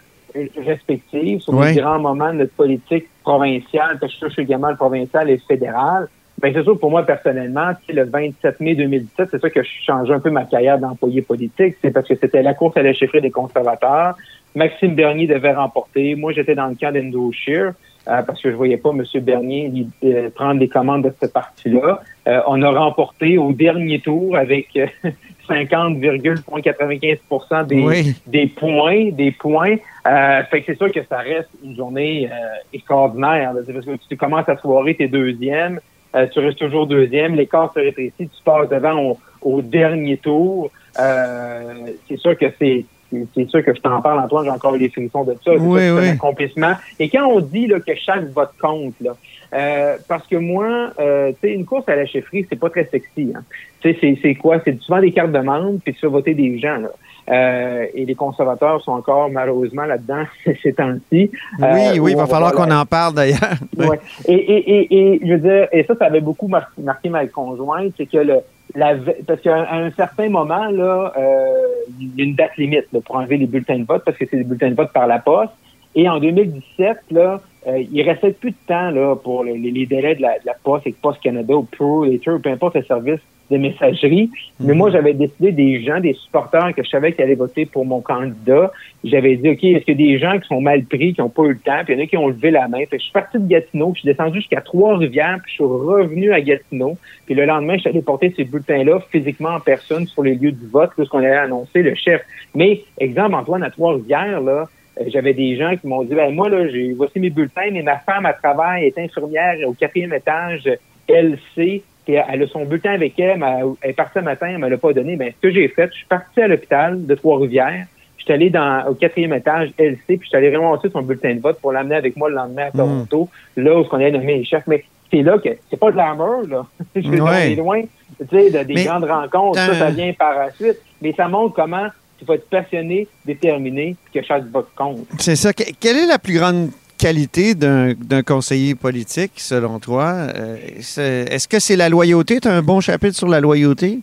respective 0.66 1.40
sur 1.42 1.54
Ouais. 1.54 1.74
les 1.74 1.82
grands 1.82 2.00
moments 2.00 2.32
de 2.34 2.40
notre 2.40 2.54
politique 2.54 3.08
provinciale, 3.24 3.98
parce 4.00 4.14
que 4.14 4.20
je 4.20 4.26
touche 4.28 4.40
également 4.40 4.70
le 4.70 4.76
provincial 4.76 5.30
et 5.30 5.34
le 5.34 5.42
fédéral. 5.48 6.08
Ben 6.40 6.54
c'est 6.54 6.62
sûr 6.64 6.78
pour 6.80 6.92
moi 6.92 7.04
personnellement, 7.04 7.72
le 7.90 8.04
27 8.04 8.60
mai 8.60 8.76
2017, 8.76 9.30
c'est 9.32 9.42
ça 9.42 9.50
que 9.50 9.64
je 9.64 9.70
changeais 9.86 10.14
un 10.14 10.20
peu 10.20 10.30
ma 10.30 10.46
carrière 10.46 10.78
d'employé 10.78 11.24
politique, 11.24 11.76
c'est 11.82 11.90
parce 11.90 12.08
que 12.08 12.14
c'était 12.16 12.44
la 12.44 12.54
course 12.54 12.78
à 12.78 12.84
la 12.84 12.94
chefferie 12.94 13.22
des 13.22 13.32
conservateurs. 13.32 14.16
Maxime 14.54 14.94
Bernier 14.96 15.26
devait 15.28 15.54
remporter. 15.54 16.16
Moi, 16.16 16.34
j'étais 16.34 16.56
dans 16.56 16.68
le 16.68 16.76
camp 16.76 16.92
d'Endo 16.92 17.32
Scheer 17.32 17.74
euh, 18.10 18.22
parce 18.22 18.42
que 18.42 18.50
je 18.52 18.56
voyais 18.56 18.78
pas 18.78 18.90
M. 18.92 19.04
Bernier 19.22 19.72
euh, 20.04 20.30
prendre 20.34 20.60
les 20.60 20.70
commandes 20.70 21.04
de 21.04 21.14
ce 21.22 21.28
parti-là. 21.28 22.02
Euh, 22.28 22.42
on 22.48 22.62
a 22.62 22.70
remporté 22.72 23.38
au 23.38 23.52
dernier 23.54 24.00
tour 24.00 24.36
avec 24.38 24.68
euh, 24.78 24.88
50,95 25.50 27.68
des, 27.68 27.82
Oui. 27.82 28.16
des 28.26 28.48
points, 28.48 29.10
des 29.12 29.32
points. 29.32 29.76
Euh, 30.08 30.44
fait 30.50 30.62
que 30.62 30.68
c'est 30.74 30.78
sûr 30.78 30.92
que 30.92 31.04
ça 31.08 31.18
reste 31.18 31.50
une 31.64 31.76
journée 31.76 32.28
euh, 32.32 32.36
extraordinaire. 32.74 33.54
là. 33.54 33.62
Parce 33.66 33.86
que 33.86 33.92
tu 34.10 34.18
commences 34.18 34.48
la 34.48 34.58
soirée, 34.58 34.96
t'es 34.96 35.08
deuxième, 35.08 35.80
euh, 36.16 36.26
tu 36.28 36.40
restes 36.40 36.60
toujours 36.60 36.88
deuxième, 36.88 37.36
l'écart 37.36 37.72
se 37.74 37.80
rétrécit, 37.80 38.14
tu 38.30 38.44
passes 38.44 38.70
devant 38.70 39.12
au, 39.12 39.18
au 39.42 39.62
dernier 39.62 40.18
tour. 40.18 40.72
Euh, 41.00 41.74
c'est 42.08 42.18
sûr 42.18 42.38
que 42.38 42.46
c'est 42.60 42.86
c'est- 43.34 43.50
sûr 43.50 43.64
que 43.64 43.74
je 43.74 43.80
t'en 43.82 44.02
parle, 44.02 44.20
Antoine, 44.20 44.46
j'ai 44.46 44.52
encore 44.52 44.72
les 44.74 44.80
définitions 44.80 45.24
de 45.24 45.36
ça. 45.44 45.52
Oui, 45.54 45.80
ça, 45.80 45.86
c'est 45.86 45.92
oui. 45.92 46.08
un 46.10 46.12
accomplissement. 46.14 46.72
Et 47.00 47.10
quand 47.10 47.26
on 47.28 47.40
dit 47.40 47.68
là, 47.68 47.80
que 47.80 47.96
chaque 47.96 48.26
vote 48.32 48.52
compte, 48.62 48.94
là, 49.02 49.12
euh, 49.54 49.96
parce 50.10 50.28
que 50.28 50.36
moi, 50.36 50.90
euh, 51.00 51.32
tu 51.42 51.48
sais, 51.48 51.54
une 51.54 51.66
course 51.66 51.88
à 51.88 51.96
la 51.96 52.06
chefferie, 52.06 52.46
c'est 52.50 52.60
pas 52.60 52.70
très 52.70 52.86
sexy. 52.86 53.32
Hein. 53.36 53.42
Tu 53.80 53.92
sais, 53.94 53.98
c'est- 54.02 54.18
c'est 54.22 54.36
quoi? 54.36 54.58
C'est 54.66 54.78
souvent 54.82 55.00
des 55.00 55.12
cartes 55.12 55.32
de 55.32 55.40
membres, 55.40 55.80
puis 55.84 55.94
tu 55.94 56.00
fais 56.02 56.08
voter 56.08 56.34
des 56.34 56.60
gens. 56.60 56.78
Là. 56.78 56.90
Euh, 57.30 57.86
et 57.94 58.06
les 58.06 58.16
conservateurs 58.16 58.82
sont 58.82 58.94
encore 58.94 59.30
malheureusement 59.30 59.84
là-dedans 59.84 60.24
ces 60.64 60.74
temps-ci. 60.74 61.02
Oui, 61.12 61.30
Euh, 61.62 61.74
oui, 62.00 62.12
il 62.12 62.16
où 62.16 62.18
va 62.20 62.26
falloir 62.26 62.54
qu'on 62.54 62.72
en 62.72 62.86
parle 62.86 63.16
d'ailleurs. 63.16 63.56
Ouais. 63.78 64.00
Et, 64.28 64.34
et, 64.34 64.72
et, 64.78 65.14
et 65.16 65.22
je 65.26 65.34
veux 65.34 65.40
dire, 65.40 65.68
et 65.74 65.84
ça, 65.84 65.94
ça 65.98 66.06
avait 66.06 66.22
beaucoup 66.22 66.48
mar- 66.48 66.72
marqué 66.78 67.10
ma 67.10 67.26
conjointe, 67.28 67.94
c'est 67.98 68.06
que 68.06 68.18
le, 68.18 68.36
la, 68.76 68.96
parce 69.26 69.42
qu'à 69.42 69.72
un, 69.74 69.92
certain 69.92 70.30
moment, 70.30 70.66
là, 70.70 71.14
euh, 71.18 71.52
il 72.00 72.16
y 72.16 72.22
a 72.22 72.26
une 72.26 72.36
date 72.36 72.58
limite 72.58 72.86
là, 72.92 73.00
pour 73.02 73.16
enlever 73.16 73.38
les 73.38 73.48
bulletins 73.48 73.80
de 73.80 73.86
vote 73.86 74.04
parce 74.06 74.18
que 74.18 74.26
c'est 74.30 74.38
des 74.38 74.44
bulletins 74.44 74.70
de 74.70 74.76
vote 74.76 74.92
par 74.94 75.08
la 75.08 75.20
poste. 75.20 75.54
Et 75.96 76.08
en 76.08 76.20
2017, 76.20 76.98
là, 77.12 77.42
euh, 77.68 77.84
il 77.92 78.02
restait 78.04 78.32
plus 78.32 78.52
de 78.52 78.58
temps 78.68 78.92
là, 78.92 79.16
pour 79.16 79.44
les, 79.44 79.58
les 79.58 79.86
délais 79.86 80.16
de 80.16 80.22
la, 80.22 80.40
de 80.40 80.46
la 80.46 80.54
Poste 80.54 80.86
et 80.86 80.92
Poste 80.94 81.22
Canada 81.22 81.56
ou 81.56 81.64
Pro, 81.64 82.06
Later, 82.06 82.38
peu 82.42 82.50
importe 82.50 82.76
le 82.76 82.84
service 82.84 83.20
de 83.50 83.58
messagerie. 83.58 84.30
Mais 84.60 84.74
moi, 84.74 84.92
j'avais 84.92 85.13
décidé 85.13 85.51
des 85.51 85.84
gens, 85.84 86.00
des 86.00 86.13
supporters 86.13 86.74
que 86.75 86.84
je 86.84 86.89
savais 86.89 87.13
qui 87.13 87.22
allaient 87.22 87.36
voter 87.36 87.66
pour 87.66 87.86
mon 87.86 88.01
candidat. 88.01 88.72
J'avais 89.04 89.36
dit, 89.38 89.50
OK, 89.50 89.63
est-ce 89.63 89.86
qu'il 89.86 90.00
y 90.00 90.04
a 90.04 90.08
des 90.13 90.20
gens 90.20 90.39
qui 90.39 90.48
sont 90.48 90.62
mal 90.62 90.84
pris, 90.84 91.13
qui 91.13 91.22
n'ont 91.22 91.30
pas 91.30 91.44
eu 91.44 91.54
le 91.54 91.60
temps, 91.60 91.82
puis 91.86 91.94
il 91.94 91.98
y 91.98 92.01
en 92.01 92.04
a 92.04 92.08
qui 92.08 92.18
ont 92.18 92.27
levé 92.27 92.51
la 92.51 92.68
main. 92.68 92.80
Fait 92.80 92.98
que 92.98 92.98
je 92.98 93.04
suis 93.04 93.13
parti 93.13 93.39
de 93.39 93.48
Gatineau, 93.48 93.92
puis 93.92 94.01
je 94.04 94.10
suis 94.10 94.16
descendu 94.16 94.39
jusqu'à 94.39 94.62
Trois-Rivières, 94.62 95.39
puis 95.44 95.51
je 95.51 95.56
suis 95.56 95.63
revenu 95.63 96.34
à 96.34 96.42
Gatineau. 96.42 96.98
Puis 97.25 97.36
le 97.36 97.46
lendemain, 97.46 97.75
je 97.75 97.82
suis 97.82 97.89
allé 97.89 98.01
porter 98.01 98.34
ces 98.36 98.44
bulletins-là 98.44 99.00
physiquement 99.12 99.56
en 99.56 99.60
personne 99.60 100.08
sur 100.08 100.24
les 100.24 100.36
lieux 100.36 100.51
du 100.51 100.68
vote, 100.68 100.92
lorsqu'on 100.98 101.20
allait 101.20 101.36
annoncer 101.36 101.82
le 101.82 101.96
chef. 101.96 102.22
Mais, 102.54 102.82
exemple, 102.98 103.36
Antoine, 103.36 103.63
à 103.63 103.70
Trois-Rivières, 103.70 104.42
là, 104.42 104.66
euh, 105.00 105.06
j'avais 105.08 105.34
des 105.34 105.56
gens 105.58 105.75
qui 105.75 105.88
m'ont 105.88 106.04
dit, 106.04 106.16
ben, 106.16 106.34
moi, 106.34 106.50
là, 106.50 106.68
j'ai, 106.68 106.94
voici 106.94 107.20
mes 107.20 107.30
bulletins, 107.30 107.70
mais 107.72 107.82
ma 107.82 108.00
femme, 108.00 108.25
à 108.25 108.34
travail, 108.34 108.86
est 108.86 108.98
infirmière 108.98 109.56
au 109.66 109.74
quatrième 109.74 110.13
étage, 110.13 110.70
LC, 111.08 111.84
puis 112.08 112.16
elle 112.16 112.42
a 112.44 112.48
son 112.48 112.64
bulletin 112.64 112.92
avec 112.94 113.20
elle, 113.20 113.38
mais 113.40 113.48
elle- 113.84 113.90
est 113.90 113.94
partie 113.94 114.14
ce 114.16 114.24
matin, 114.24 114.48
elle 114.50 114.60
me 114.60 114.70
l'a 114.70 114.78
pas 114.78 114.94
donné. 114.94 115.18
Ben, 115.18 115.32
ce 115.36 115.42
que 115.48 115.54
j'ai 115.54 115.68
fait, 115.68 115.90
je 115.92 115.98
suis 115.98 116.06
parti 116.08 116.42
à 116.42 116.48
l'hôpital 116.48 117.06
de 117.06 117.16
Trois-Rivières, 117.16 117.86
je 118.18 118.24
suis 118.24 118.34
allé 118.34 118.50
dans, 118.50 118.86
au 118.90 118.94
quatrième 118.94 119.34
étage, 119.34 119.72
LC, 119.78 119.98
puis 120.08 120.20
je 120.24 120.28
suis 120.28 120.38
allé 120.38 120.56
ramasser 120.56 120.90
son 120.90 121.02
bulletin 121.02 121.36
de 121.36 121.42
vote 121.42 121.60
pour 121.62 121.72
l'amener 121.74 121.96
avec 121.96 122.16
moi 122.16 122.30
le 122.30 122.36
lendemain 122.36 122.68
à 122.68 122.72
Toronto, 122.72 123.30
là 123.58 123.78
où 123.80 123.84
on 123.92 123.96
allait 123.96 124.12
nommer 124.12 124.38
les 124.38 124.46
chefs. 124.46 124.64
Mais 124.68 124.84
c'est 125.12 125.22
là 125.22 125.38
que 125.38 125.50
c'est 125.70 125.80
pas 125.80 125.92
de 125.92 125.98
l'amour, 125.98 126.44
là. 126.50 126.66
Je 126.96 127.10
veux 127.10 127.22
Ouais. 127.22 127.56
loin, 127.56 127.82
tu 127.82 128.26
sais, 128.30 128.50
de- 128.52 128.64
des 128.64 128.74
Mais 128.74 128.86
grandes 128.86 129.04
rencontres, 129.06 129.60
ça, 129.60 129.74
ça 129.76 129.90
vient 129.90 130.14
par 130.14 130.38
la 130.38 130.52
suite. 130.52 130.78
Mais 131.02 131.14
ça 131.14 131.28
montre 131.28 131.56
comment 131.56 131.88
tu 132.20 132.26
vas 132.26 132.36
être 132.36 132.50
passionné, 132.50 133.08
déterminé, 133.26 133.96
puis 134.12 134.22
que 134.22 134.26
chaque 134.28 134.46
vote 134.46 134.70
compte. 134.76 135.06
C'est 135.20 135.36
ça. 135.36 135.54
Que- 135.54 135.64
Quelle 135.80 135.98
est 135.98 136.08
la 136.08 136.18
plus 136.20 136.34
grande 136.38 136.70
qualité 136.98 137.54
d'un 137.56 138.24
conseiller 138.24 138.75
politique, 138.75 139.34
selon 139.38 139.80
toi? 139.80 140.13
Euh, 140.36 140.58
Est-ce 140.77 141.48
que 141.48 141.60
c'est 141.60 141.75
la 141.75 141.89
loyauté? 141.89 142.39
Tu 142.39 142.48
as 142.48 142.54
un 142.54 142.62
bon 142.62 142.80
chapitre 142.82 143.16
sur 143.16 143.27
la 143.27 143.39
loyauté? 143.39 144.00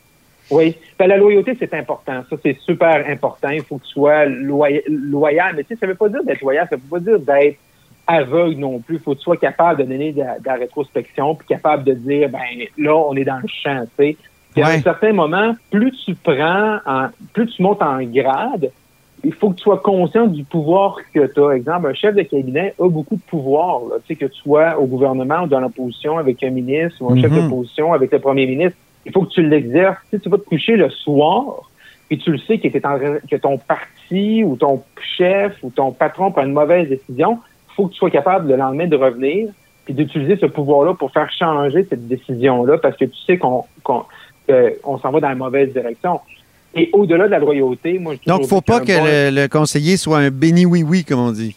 Oui. 0.50 0.76
Ben, 0.98 1.06
la 1.06 1.16
loyauté, 1.16 1.56
c'est 1.58 1.72
important. 1.74 2.22
Ça, 2.28 2.36
c'est 2.42 2.56
super 2.60 3.04
important. 3.08 3.48
Il 3.48 3.62
faut 3.62 3.78
que 3.78 3.84
tu 3.84 3.90
sois 3.92 4.26
loya- 4.26 4.82
loyal. 4.88 5.54
Mais 5.56 5.62
tu 5.64 5.68
sais, 5.74 5.80
ça 5.80 5.86
veut 5.86 5.94
pas 5.94 6.08
dire 6.08 6.22
d'être 6.22 6.40
loyal. 6.42 6.66
Ça 6.70 6.76
veut 6.76 6.82
pas 6.90 7.00
dire 7.00 7.18
d'être 7.18 7.56
aveugle 8.06 8.56
non 8.60 8.78
plus. 8.80 8.96
Il 8.96 9.00
faut 9.00 9.12
que 9.14 9.18
tu 9.18 9.24
sois 9.24 9.38
capable 9.38 9.82
de 9.82 9.88
donner 9.88 10.12
de, 10.12 10.18
la- 10.20 10.38
de 10.38 10.44
la 10.46 10.54
rétrospection, 10.56 11.34
puis 11.34 11.46
capable 11.48 11.84
de 11.84 11.94
dire, 11.94 12.28
ben 12.28 12.40
là, 12.76 12.94
on 12.94 13.14
est 13.16 13.24
dans 13.24 13.38
le 13.38 13.48
champ, 13.48 13.84
tu 13.98 14.04
sais. 14.04 14.16
À 14.62 14.68
un 14.68 14.80
certain 14.82 15.12
moment, 15.12 15.56
plus 15.70 15.90
tu 16.04 16.14
prends, 16.14 16.78
en, 16.86 17.08
plus 17.32 17.46
tu 17.48 17.60
montes 17.62 17.82
en 17.82 18.00
grade, 18.02 18.70
il 19.24 19.32
faut 19.32 19.50
que 19.50 19.56
tu 19.56 19.62
sois 19.62 19.78
conscient 19.78 20.26
du 20.26 20.44
pouvoir 20.44 20.98
que 21.14 21.26
tu 21.26 21.40
as. 21.42 21.50
Exemple, 21.56 21.88
un 21.88 21.94
chef 21.94 22.14
de 22.14 22.22
cabinet 22.22 22.74
a 22.78 22.88
beaucoup 22.88 23.16
de 23.16 23.22
pouvoir. 23.22 23.80
Là. 23.88 23.96
Tu 24.06 24.14
sais, 24.14 24.16
que 24.16 24.26
tu 24.26 24.40
sois 24.40 24.78
au 24.78 24.86
gouvernement 24.86 25.42
ou 25.42 25.46
dans 25.46 25.60
l'opposition 25.60 26.18
avec 26.18 26.42
un 26.42 26.50
ministre 26.50 26.96
ou 27.00 27.10
un 27.10 27.16
chef 27.20 27.32
Mhm. 27.32 27.42
d'opposition 27.42 27.92
avec 27.92 28.12
le 28.12 28.18
premier 28.18 28.46
ministre, 28.46 28.76
il 29.06 29.12
faut 29.12 29.22
que 29.22 29.30
tu 29.30 29.42
l'exerces. 29.46 29.98
Tu 30.10 30.16
sais, 30.16 30.22
tu 30.22 30.28
vas 30.28 30.38
te 30.38 30.44
coucher 30.44 30.76
le 30.76 30.90
soir, 30.90 31.70
puis 32.08 32.18
tu 32.18 32.30
le 32.30 32.38
sais 32.38 32.58
que, 32.58 32.68
en 32.86 32.98
que 33.30 33.36
ton 33.36 33.58
parti 33.58 34.44
ou 34.44 34.56
ton 34.56 34.82
chef 35.16 35.56
ou 35.62 35.70
ton 35.70 35.92
patron 35.92 36.30
prend 36.30 36.42
une 36.44 36.52
mauvaise 36.52 36.88
décision, 36.88 37.38
il 37.70 37.74
faut 37.74 37.86
que 37.86 37.92
tu 37.92 37.98
sois 37.98 38.10
capable 38.10 38.48
le 38.48 38.56
lendemain 38.56 38.86
de 38.86 38.96
revenir 38.96 39.48
puis 39.84 39.92
d'utiliser 39.94 40.36
ce 40.36 40.46
pouvoir-là 40.46 40.94
pour 40.94 41.10
faire 41.10 41.30
changer 41.30 41.84
cette 41.84 42.08
décision-là 42.08 42.78
parce 42.78 42.96
que 42.96 43.04
tu 43.04 43.18
sais 43.26 43.36
qu'on 43.36 43.64
qu'on 43.82 44.04
on 44.84 44.98
s'en 44.98 45.10
va 45.10 45.20
dans 45.20 45.28
la 45.28 45.34
mauvaise 45.34 45.72
direction. 45.72 46.20
Et 46.74 46.90
au-delà 46.92 47.26
de 47.26 47.30
la 47.30 47.38
loyauté, 47.38 47.98
moi, 47.98 48.14
je 48.14 48.28
Donc, 48.28 48.42
toujours 48.42 48.48
faut 48.48 48.60
dit 48.60 48.64
pas 48.72 48.80
que 48.80 48.98
bon- 48.98 49.04
le, 49.04 49.42
le 49.42 49.48
conseiller 49.48 49.96
soit 49.96 50.18
un 50.18 50.30
béni-oui-oui, 50.30 51.04
comme 51.04 51.20
on 51.20 51.30
dit. 51.32 51.56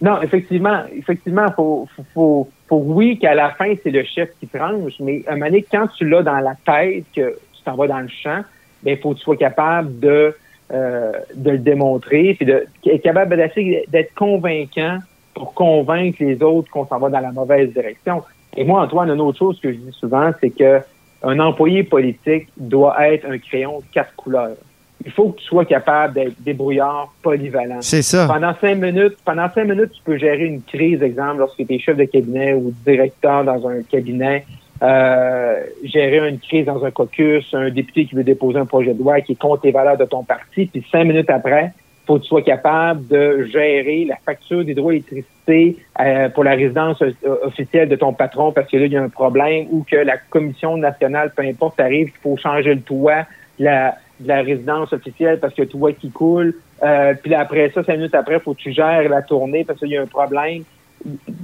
Non, 0.00 0.20
effectivement, 0.20 0.80
effectivement, 0.96 1.46
faut, 1.54 1.88
faut, 1.96 2.04
faut, 2.12 2.48
faut- 2.68 2.82
oui 2.84 3.18
qu'à 3.18 3.34
la 3.34 3.50
fin, 3.52 3.72
c'est 3.82 3.90
le 3.90 4.02
chef 4.04 4.30
qui 4.40 4.46
tranche, 4.48 4.94
mais 5.00 5.22
à 5.26 5.32
un 5.32 5.34
moment 5.36 5.46
donné, 5.46 5.64
quand 5.70 5.86
tu 5.96 6.08
l'as 6.08 6.22
dans 6.22 6.38
la 6.40 6.54
tête, 6.66 7.04
que 7.14 7.30
tu 7.54 7.62
t'en 7.64 7.76
vas 7.76 7.86
dans 7.86 8.00
le 8.00 8.08
champ, 8.08 8.40
ben, 8.82 8.96
il 8.96 8.98
faut 8.98 9.12
que 9.12 9.18
tu 9.18 9.22
sois 9.22 9.36
capable 9.36 10.00
de, 10.00 10.34
euh, 10.72 11.12
de 11.34 11.50
le 11.52 11.58
démontrer, 11.58 12.34
puis 12.34 12.44
de, 12.44 12.64
être 12.86 13.02
capable 13.02 13.36
d'être 13.36 14.14
convaincant 14.14 14.98
pour 15.34 15.54
convaincre 15.54 16.16
les 16.20 16.42
autres 16.42 16.68
qu'on 16.70 16.86
s'en 16.86 16.98
va 16.98 17.08
dans 17.08 17.20
la 17.20 17.30
mauvaise 17.32 17.72
direction. 17.72 18.22
Et 18.56 18.64
moi, 18.64 18.82
Antoine, 18.82 19.08
une 19.08 19.20
autre 19.20 19.38
chose 19.38 19.60
que 19.60 19.70
je 19.72 19.76
dis 19.78 19.92
souvent, 19.92 20.30
c'est 20.40 20.50
que 20.50 20.80
un 21.22 21.38
employé 21.38 21.84
politique 21.84 22.48
doit 22.56 23.08
être 23.08 23.26
un 23.28 23.38
crayon 23.38 23.78
de 23.78 23.84
quatre 23.92 24.14
couleurs. 24.16 24.56
Il 25.04 25.10
faut 25.10 25.30
que 25.30 25.40
tu 25.40 25.44
sois 25.44 25.64
capable 25.64 26.14
d'être 26.14 26.34
débrouillard, 26.40 27.12
polyvalent. 27.22 27.80
C'est 27.80 28.02
ça. 28.02 28.26
Pendant 28.28 28.54
cinq 28.60 28.76
minutes, 28.76 29.16
pendant 29.24 29.48
cinq 29.52 29.64
minutes, 29.64 29.90
tu 29.92 30.02
peux 30.04 30.16
gérer 30.16 30.44
une 30.44 30.62
crise, 30.62 31.02
exemple, 31.02 31.38
lorsque 31.38 31.66
tu 31.66 31.74
es 31.74 31.78
chef 31.78 31.96
de 31.96 32.04
cabinet 32.04 32.54
ou 32.54 32.72
directeur 32.84 33.44
dans 33.44 33.66
un 33.66 33.82
cabinet, 33.82 34.44
euh, 34.82 35.60
gérer 35.84 36.28
une 36.28 36.38
crise 36.38 36.66
dans 36.66 36.84
un 36.84 36.90
caucus, 36.90 37.52
un 37.52 37.70
député 37.70 38.04
qui 38.04 38.14
veut 38.14 38.24
déposer 38.24 38.58
un 38.58 38.66
projet 38.66 38.94
de 38.94 38.98
loi 38.98 39.20
qui 39.20 39.32
est 39.32 39.36
contre 39.36 39.62
les 39.64 39.72
valeurs 39.72 39.96
de 39.96 40.04
ton 40.04 40.22
parti, 40.24 40.66
puis 40.66 40.84
cinq 40.90 41.04
minutes 41.04 41.30
après, 41.30 41.72
faut 42.06 42.16
que 42.18 42.22
tu 42.22 42.28
sois 42.28 42.42
capable 42.42 43.06
de 43.06 43.44
gérer 43.44 44.04
la 44.04 44.16
facture 44.16 44.64
d'hydroélectricité 44.64 45.76
euh, 46.00 46.28
pour 46.30 46.44
la 46.44 46.52
résidence 46.52 47.00
euh, 47.02 47.12
officielle 47.42 47.88
de 47.88 47.96
ton 47.96 48.12
patron 48.12 48.52
parce 48.52 48.70
que 48.70 48.76
là, 48.76 48.86
il 48.86 48.92
y 48.92 48.96
a 48.96 49.02
un 49.02 49.08
problème 49.08 49.66
ou 49.70 49.84
que 49.88 49.96
la 49.96 50.16
commission 50.16 50.76
nationale, 50.76 51.32
peu 51.36 51.42
importe, 51.42 51.80
arrive, 51.80 52.10
qu'il 52.10 52.20
faut 52.20 52.36
changer 52.36 52.74
le 52.74 52.80
toit 52.80 53.26
de 53.58 53.64
la, 53.64 53.96
de 54.18 54.28
la 54.28 54.42
résidence 54.42 54.92
officielle 54.92 55.38
parce 55.40 55.54
que 55.54 55.62
le 55.62 55.68
toit 55.68 55.92
qui 55.92 56.10
coule. 56.10 56.54
Euh, 56.82 57.14
puis 57.22 57.34
après 57.34 57.70
ça, 57.70 57.84
cinq 57.84 57.96
minutes 57.96 58.14
après, 58.14 58.40
faut 58.40 58.54
que 58.54 58.60
tu 58.60 58.72
gères 58.72 59.08
la 59.08 59.22
tournée 59.22 59.64
parce 59.64 59.78
qu'il 59.78 59.90
y 59.90 59.96
a 59.96 60.02
un 60.02 60.06
problème. 60.06 60.64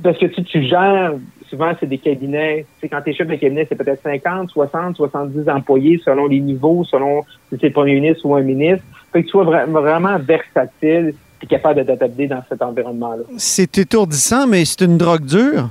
Parce 0.02 0.18
que 0.18 0.26
tu, 0.26 0.42
tu 0.44 0.62
gères, 0.62 1.14
souvent, 1.48 1.72
c'est 1.78 1.86
des 1.86 1.98
cabinets. 1.98 2.66
Sais, 2.80 2.88
quand 2.88 3.00
tu 3.02 3.10
es 3.10 3.12
chef 3.12 3.26
de 3.26 3.34
cabinet, 3.36 3.66
c'est 3.68 3.76
peut-être 3.76 4.02
50, 4.02 4.50
60, 4.50 4.96
70 4.96 5.48
employés 5.48 6.00
selon 6.04 6.26
les 6.26 6.40
niveaux, 6.40 6.84
selon 6.84 7.22
si 7.48 7.58
c'est 7.60 7.68
le 7.68 7.72
premier 7.72 7.94
ministre 7.94 8.26
ou 8.26 8.34
un 8.34 8.42
ministre. 8.42 8.84
Fait 9.12 9.20
que 9.22 9.26
tu 9.26 9.30
sois 9.32 9.44
vra- 9.44 9.66
vraiment 9.70 10.18
versatile 10.18 11.14
et 11.42 11.46
capable 11.46 11.80
de 11.80 11.84
t'adapter 11.84 12.26
dans 12.26 12.42
cet 12.48 12.60
environnement-là. 12.62 13.22
C'est 13.36 13.78
étourdissant, 13.78 14.46
mais 14.46 14.64
c'est 14.64 14.82
une 14.84 14.98
drogue 14.98 15.24
dure? 15.24 15.70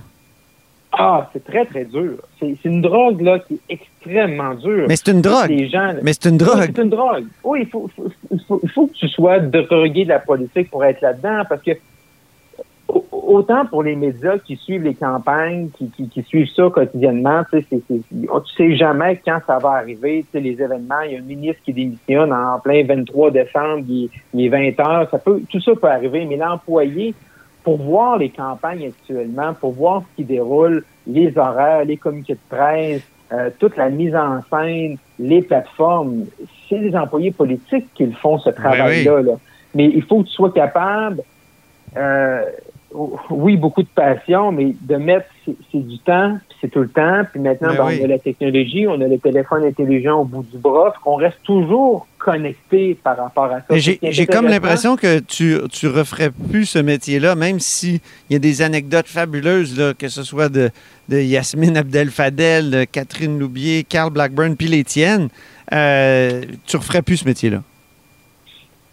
Ah, 1.00 1.30
c'est 1.34 1.44
très, 1.44 1.66
très 1.66 1.86
dur. 1.86 2.14
C'est 2.40 2.58
une 2.64 2.82
drogue 2.82 3.22
là 3.22 3.38
qui 3.40 3.56
est 3.70 3.74
extrêmement 3.76 4.56
dure. 4.56 4.86
Mais 4.88 4.96
c'est 4.96 5.12
une 5.12 5.22
drogue. 5.22 5.50
Les 5.50 5.70
gens, 5.70 5.94
Mais 6.02 6.14
c'est 6.14 6.30
une 6.30 6.38
drogue. 6.38 6.72
c'est 6.76 6.82
une 6.82 6.90
drogue. 6.90 7.26
Oui, 7.44 7.60
il 7.64 7.68
faut, 7.70 7.90
faut- 7.96 8.10
faut, 8.48 8.62
faut 8.74 8.88
que 8.88 8.94
tu 8.94 9.08
sois 9.10 9.40
drogué 9.40 10.06
de 10.06 10.10
la 10.10 10.20
politique 10.20 10.72
pour 10.72 10.84
être 10.86 11.02
là-dedans, 11.02 11.44
parce 11.48 11.62
que 11.62 11.72
autant 13.28 13.66
pour 13.66 13.84
les 13.84 13.96
médias 13.96 14.38
qui 14.40 14.56
suivent 14.56 14.84
les 14.84 14.96
campagnes, 14.96 15.70
qui, 15.78 15.90
qui, 15.92 16.08
qui 16.10 16.24
suivent 16.24 16.50
ça 16.56 16.70
quotidiennement, 16.74 17.44
tu 17.52 17.60
sais, 17.62 17.68
c'est- 17.88 18.02
tu 18.10 18.28
sais 18.56 18.76
jamais 18.76 19.22
quand 19.24 19.40
ça 19.46 19.60
va 19.60 19.72
arriver, 19.72 20.26
tu 20.32 20.38
sais, 20.38 20.40
les 20.44 20.62
événements, 20.62 21.02
il 21.06 21.12
y 21.12 21.16
a 21.16 21.20
un 21.20 21.24
ministre 21.24 21.62
qui 21.64 21.74
démissionne 21.74 22.32
en 22.34 22.60
plein 22.60 22.84
23 22.86 23.32
décembre, 23.32 23.84
il, 23.88 24.06
est- 24.06 24.10
il 24.34 24.46
est 24.46 24.50
20 24.50 24.80
heures, 24.80 25.10
ça 25.12 25.18
peut, 25.20 25.42
tout 25.52 25.60
ça 25.62 25.74
peut 25.76 25.88
arriver, 25.88 26.26
mais 26.26 26.38
l'employé, 26.38 27.14
pour 27.64 27.78
voir 27.82 28.18
les 28.18 28.30
campagnes 28.30 28.88
actuellement, 28.88 29.54
pour 29.54 29.74
voir 29.74 30.02
ce 30.12 30.16
qui 30.16 30.24
déroule, 30.24 30.84
les 31.06 31.38
horaires, 31.38 31.84
les 31.84 31.98
communiqués 31.98 32.36
de 32.36 32.40
presse, 32.56 33.02
euh, 33.34 33.50
toute 33.60 33.76
la 33.76 33.90
mise 33.90 34.16
en 34.16 34.40
scène, 34.50 34.96
les 35.20 35.42
plateformes, 35.42 36.24
c'est 36.70 36.78
les 36.78 36.96
employés 36.96 37.32
politiques 37.32 37.88
qui 37.94 38.06
le 38.06 38.14
font 38.14 38.38
ce 38.40 38.50
travail-là. 38.52 39.22
là. 39.22 39.34
Mais 39.76 39.86
il 39.86 40.02
faut 40.02 40.22
que 40.24 40.28
tu 40.28 40.34
sois 40.34 40.52
capable, 40.54 41.22
euh, 41.98 42.42
oui, 42.94 43.58
beaucoup 43.58 43.84
de 43.84 43.88
passion, 43.94 44.52
mais 44.52 44.74
de 44.82 44.96
mettre, 44.96 45.28
c'est 45.46 45.86
du 45.88 46.00
temps, 46.00 46.38
c'est 46.62 46.70
tout 46.70 46.80
le 46.80 46.88
temps. 46.90 47.24
Puis 47.32 47.40
maintenant, 47.42 47.70
Ben 47.70 47.78
ben, 47.78 47.86
oui. 47.88 48.00
on 48.02 48.06
a 48.06 48.08
la 48.08 48.20
technologie, 48.20 48.88
on 48.88 49.00
a 49.02 49.08
le 49.08 49.18
téléphone 49.20 49.66
intelligent 49.66 50.22
au 50.22 50.24
bout 50.24 50.44
du 50.44 50.58
bras, 50.58 50.94
qu'on 51.04 51.16
reste 51.16 51.40
toujours 51.44 52.08
connecté 52.18 52.96
par 53.04 53.18
rapport 53.18 53.46
à 53.52 53.60
ça. 53.60 53.78
J'ai 53.78 54.26
comme 54.26 54.48
l'impression 54.48 54.96
que 54.96 55.20
tu, 55.20 55.58
tu 55.70 55.88
referais 55.88 56.32
plus 56.50 56.66
ce 56.66 56.80
métier-là, 56.80 57.36
même 57.36 57.60
s'il 57.60 58.00
y 58.30 58.36
a 58.36 58.40
des 58.40 58.62
anecdotes 58.62 59.08
fabuleuses, 59.08 59.78
là, 59.78 59.94
que 59.94 60.08
ce 60.08 60.24
soit 60.24 60.50
de, 60.50 60.70
de 61.10 61.18
Yasmine 61.20 61.78
Abdel-Fadel, 61.78 62.72
de 62.72 62.84
Catherine 62.86 63.38
Loubier, 63.38 63.84
Carl 63.84 64.12
Blackburn, 64.12 64.56
puis 64.56 64.68
les 64.68 64.84
tiennes. 64.84 65.28
Euh, 65.74 66.44
tu 66.66 66.78
referais 66.78 67.02
plus 67.02 67.18
ce 67.18 67.26
métier-là? 67.26 67.62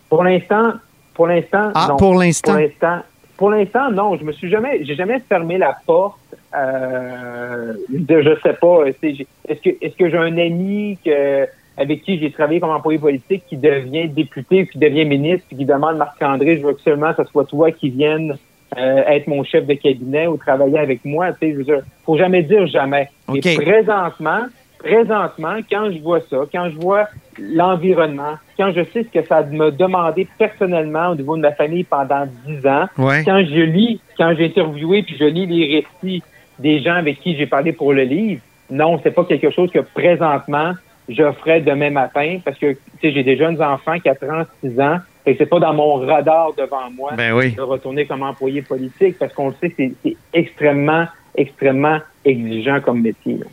Pour 0.09 0.25
l'instant, 0.25 0.73
pour 1.15 1.29
l'instant, 1.29 1.71
Ah, 1.75 1.87
non. 1.91 1.97
pour 1.97 2.11
Pour 2.13 2.21
l'instant. 2.21 3.03
Pour 3.37 3.51
l'instant, 3.51 3.91
non. 3.91 4.17
Je 4.17 4.25
me 4.25 4.33
suis 4.33 4.49
jamais, 4.49 4.85
j'ai 4.85 4.95
jamais 4.95 5.21
fermé 5.21 5.59
la 5.59 5.77
porte. 5.87 6.19
Euh, 6.55 7.75
de, 7.89 8.23
je 8.23 8.41
sais 8.43 8.55
pas. 8.55 8.85
Est-ce 8.87 9.61
que, 9.61 9.71
est-ce 9.81 9.97
que 9.97 10.11
j'ai 10.11 10.17
un 10.17 10.39
ami 10.39 10.99
que 11.05 11.47
avec 11.77 12.03
qui 12.05 12.21
j'ai 12.21 12.31
travaillé 12.31 12.61
comme 12.61 12.71
employé 12.71 12.99
politique 12.99 13.45
qui 13.49 13.57
devient 13.57 14.09
député, 14.09 14.67
qui 14.67 14.79
devient 14.79 15.05
ministre, 15.05 15.47
puis 15.49 15.57
qui 15.57 15.65
demande 15.65 15.97
Marc-André, 15.97 16.59
je 16.59 16.67
veux 16.67 16.75
que 16.75 16.81
seulement 16.83 17.13
ce 17.17 17.25
soit 17.25 17.45
toi 17.47 17.73
qui 17.73 17.91
viennes 17.91 18.37
euh, 18.77 19.03
être 19.07 19.27
mon 19.27 19.43
chef 19.45 19.67
de 19.67 19.75
cabinet 19.75 20.27
ou 20.27 20.37
travailler 20.37 20.79
avec 20.79 21.05
moi. 21.05 21.33
Tu 21.33 21.39
sais, 21.41 21.53
je 21.53 21.59
veux 21.59 21.65
dire, 21.65 21.83
faut 22.05 22.17
jamais 22.17 22.43
dire 22.43 22.67
jamais. 22.67 23.09
OK. 23.27 23.45
Et 23.45 23.57
présentement, 23.57 24.43
présentement, 24.85 25.57
quand 25.71 25.91
je 25.91 25.99
vois 26.01 26.21
ça, 26.29 26.37
quand 26.53 26.69
je 26.71 26.77
vois 26.77 27.09
l'environnement, 27.39 28.35
quand 28.57 28.71
je 28.73 28.83
sais 28.93 29.05
ce 29.05 29.19
que 29.21 29.27
ça 29.27 29.43
m'a 29.43 29.71
demandé 29.71 30.27
personnellement 30.39 31.09
au 31.11 31.15
niveau 31.15 31.37
de 31.37 31.43
ma 31.43 31.53
famille 31.53 31.85
pendant 31.85 32.27
dix 32.47 32.67
ans, 32.67 32.87
Ouais. 32.99 33.23
quand 33.25 33.43
je 33.45 33.61
lis, 33.61 34.01
quand 34.19 34.35
j'ai 34.37 34.47
interviewé 34.47 35.03
puis 35.03 35.17
je 35.19 35.25
lis 35.25 35.47
les 35.47 35.83
récits 36.03 36.23
des 36.59 36.81
gens 36.81 36.95
avec 36.95 37.21
qui 37.21 37.37
j'ai 37.37 37.47
parlé 37.47 37.73
pour 37.73 37.93
le 37.93 38.03
livre, 38.03 38.43
non, 38.71 39.01
c'est 39.03 39.11
pas 39.11 39.25
quelque 39.25 39.51
chose 39.51 39.71
que 39.71 39.81
présentement 39.81 40.73
je 41.09 41.31
ferais 41.33 41.61
demain 41.61 41.91
matin 41.91 42.39
parce 42.45 42.59
que 42.59 42.73
tu 42.73 42.79
sais, 43.03 43.13
j'ai 43.13 43.23
des 43.23 43.37
jeunes 43.37 43.61
enfants 43.63 43.99
qui 43.99 44.09
ont 44.09 44.15
36 44.63 44.81
ans 44.81 44.99
et 45.27 45.35
c'est 45.37 45.47
pas 45.47 45.59
dans 45.59 45.75
mon 45.75 45.95
radar 45.97 46.53
devant 46.57 46.91
moi 46.95 47.13
Ben 47.17 47.33
oui. 47.35 47.53
de 47.55 47.61
retourner 47.61 48.07
comme 48.07 48.23
employé 48.23 48.63
politique 48.63 49.19
parce 49.19 49.33
qu'on 49.35 49.49
le 49.49 49.55
sait, 49.61 49.73
c'est 49.77 49.93
c'est 50.03 50.17
extrêmement, 50.33 51.07
extrêmement 51.37 51.99
exigeant 52.25 52.81
comme 52.81 53.03
métier. 53.03 53.35
là. 53.39 53.47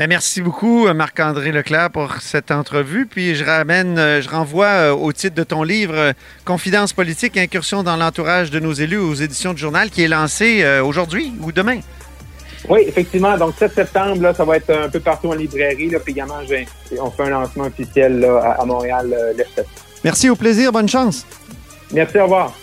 Ben, 0.00 0.06
merci 0.06 0.40
beaucoup, 0.40 0.86
euh, 0.86 0.94
Marc-André 0.94 1.52
Leclerc, 1.52 1.90
pour 1.90 2.22
cette 2.22 2.50
entrevue. 2.50 3.04
Puis 3.04 3.34
je 3.34 3.44
ramène, 3.44 3.98
euh, 3.98 4.22
je 4.22 4.30
renvoie 4.30 4.64
euh, 4.64 4.92
au 4.92 5.12
titre 5.12 5.34
de 5.34 5.44
ton 5.44 5.62
livre 5.62 6.14
Confidence 6.46 6.94
politique, 6.94 7.36
incursion 7.36 7.82
dans 7.82 7.98
l'entourage 7.98 8.50
de 8.50 8.58
nos 8.60 8.72
élus 8.72 8.96
aux 8.96 9.12
éditions 9.12 9.52
du 9.52 9.60
journal, 9.60 9.90
qui 9.90 10.02
est 10.02 10.08
lancé 10.08 10.64
aujourd'hui 10.82 11.34
ou 11.42 11.52
demain. 11.52 11.80
Oui, 12.70 12.80
effectivement. 12.88 13.36
Donc, 13.36 13.56
7 13.58 13.74
septembre, 13.74 14.22
là, 14.22 14.32
ça 14.32 14.46
va 14.46 14.56
être 14.56 14.70
un 14.70 14.88
peu 14.88 15.00
partout 15.00 15.28
en 15.28 15.34
librairie. 15.34 15.90
Là, 15.90 15.98
puis 16.00 16.14
également, 16.14 16.38
on 16.98 17.10
fait 17.10 17.24
un 17.24 17.28
lancement 17.28 17.64
officiel 17.64 18.20
là, 18.20 18.56
à, 18.58 18.64
Montréal 18.64 19.14
le 19.36 19.44
7. 19.54 19.66
Merci, 20.02 20.30
au 20.30 20.36
plaisir, 20.36 20.72
bonne 20.72 20.88
chance. 20.88 21.26
Merci, 21.92 22.18
au 22.18 22.22
revoir. 22.22 22.54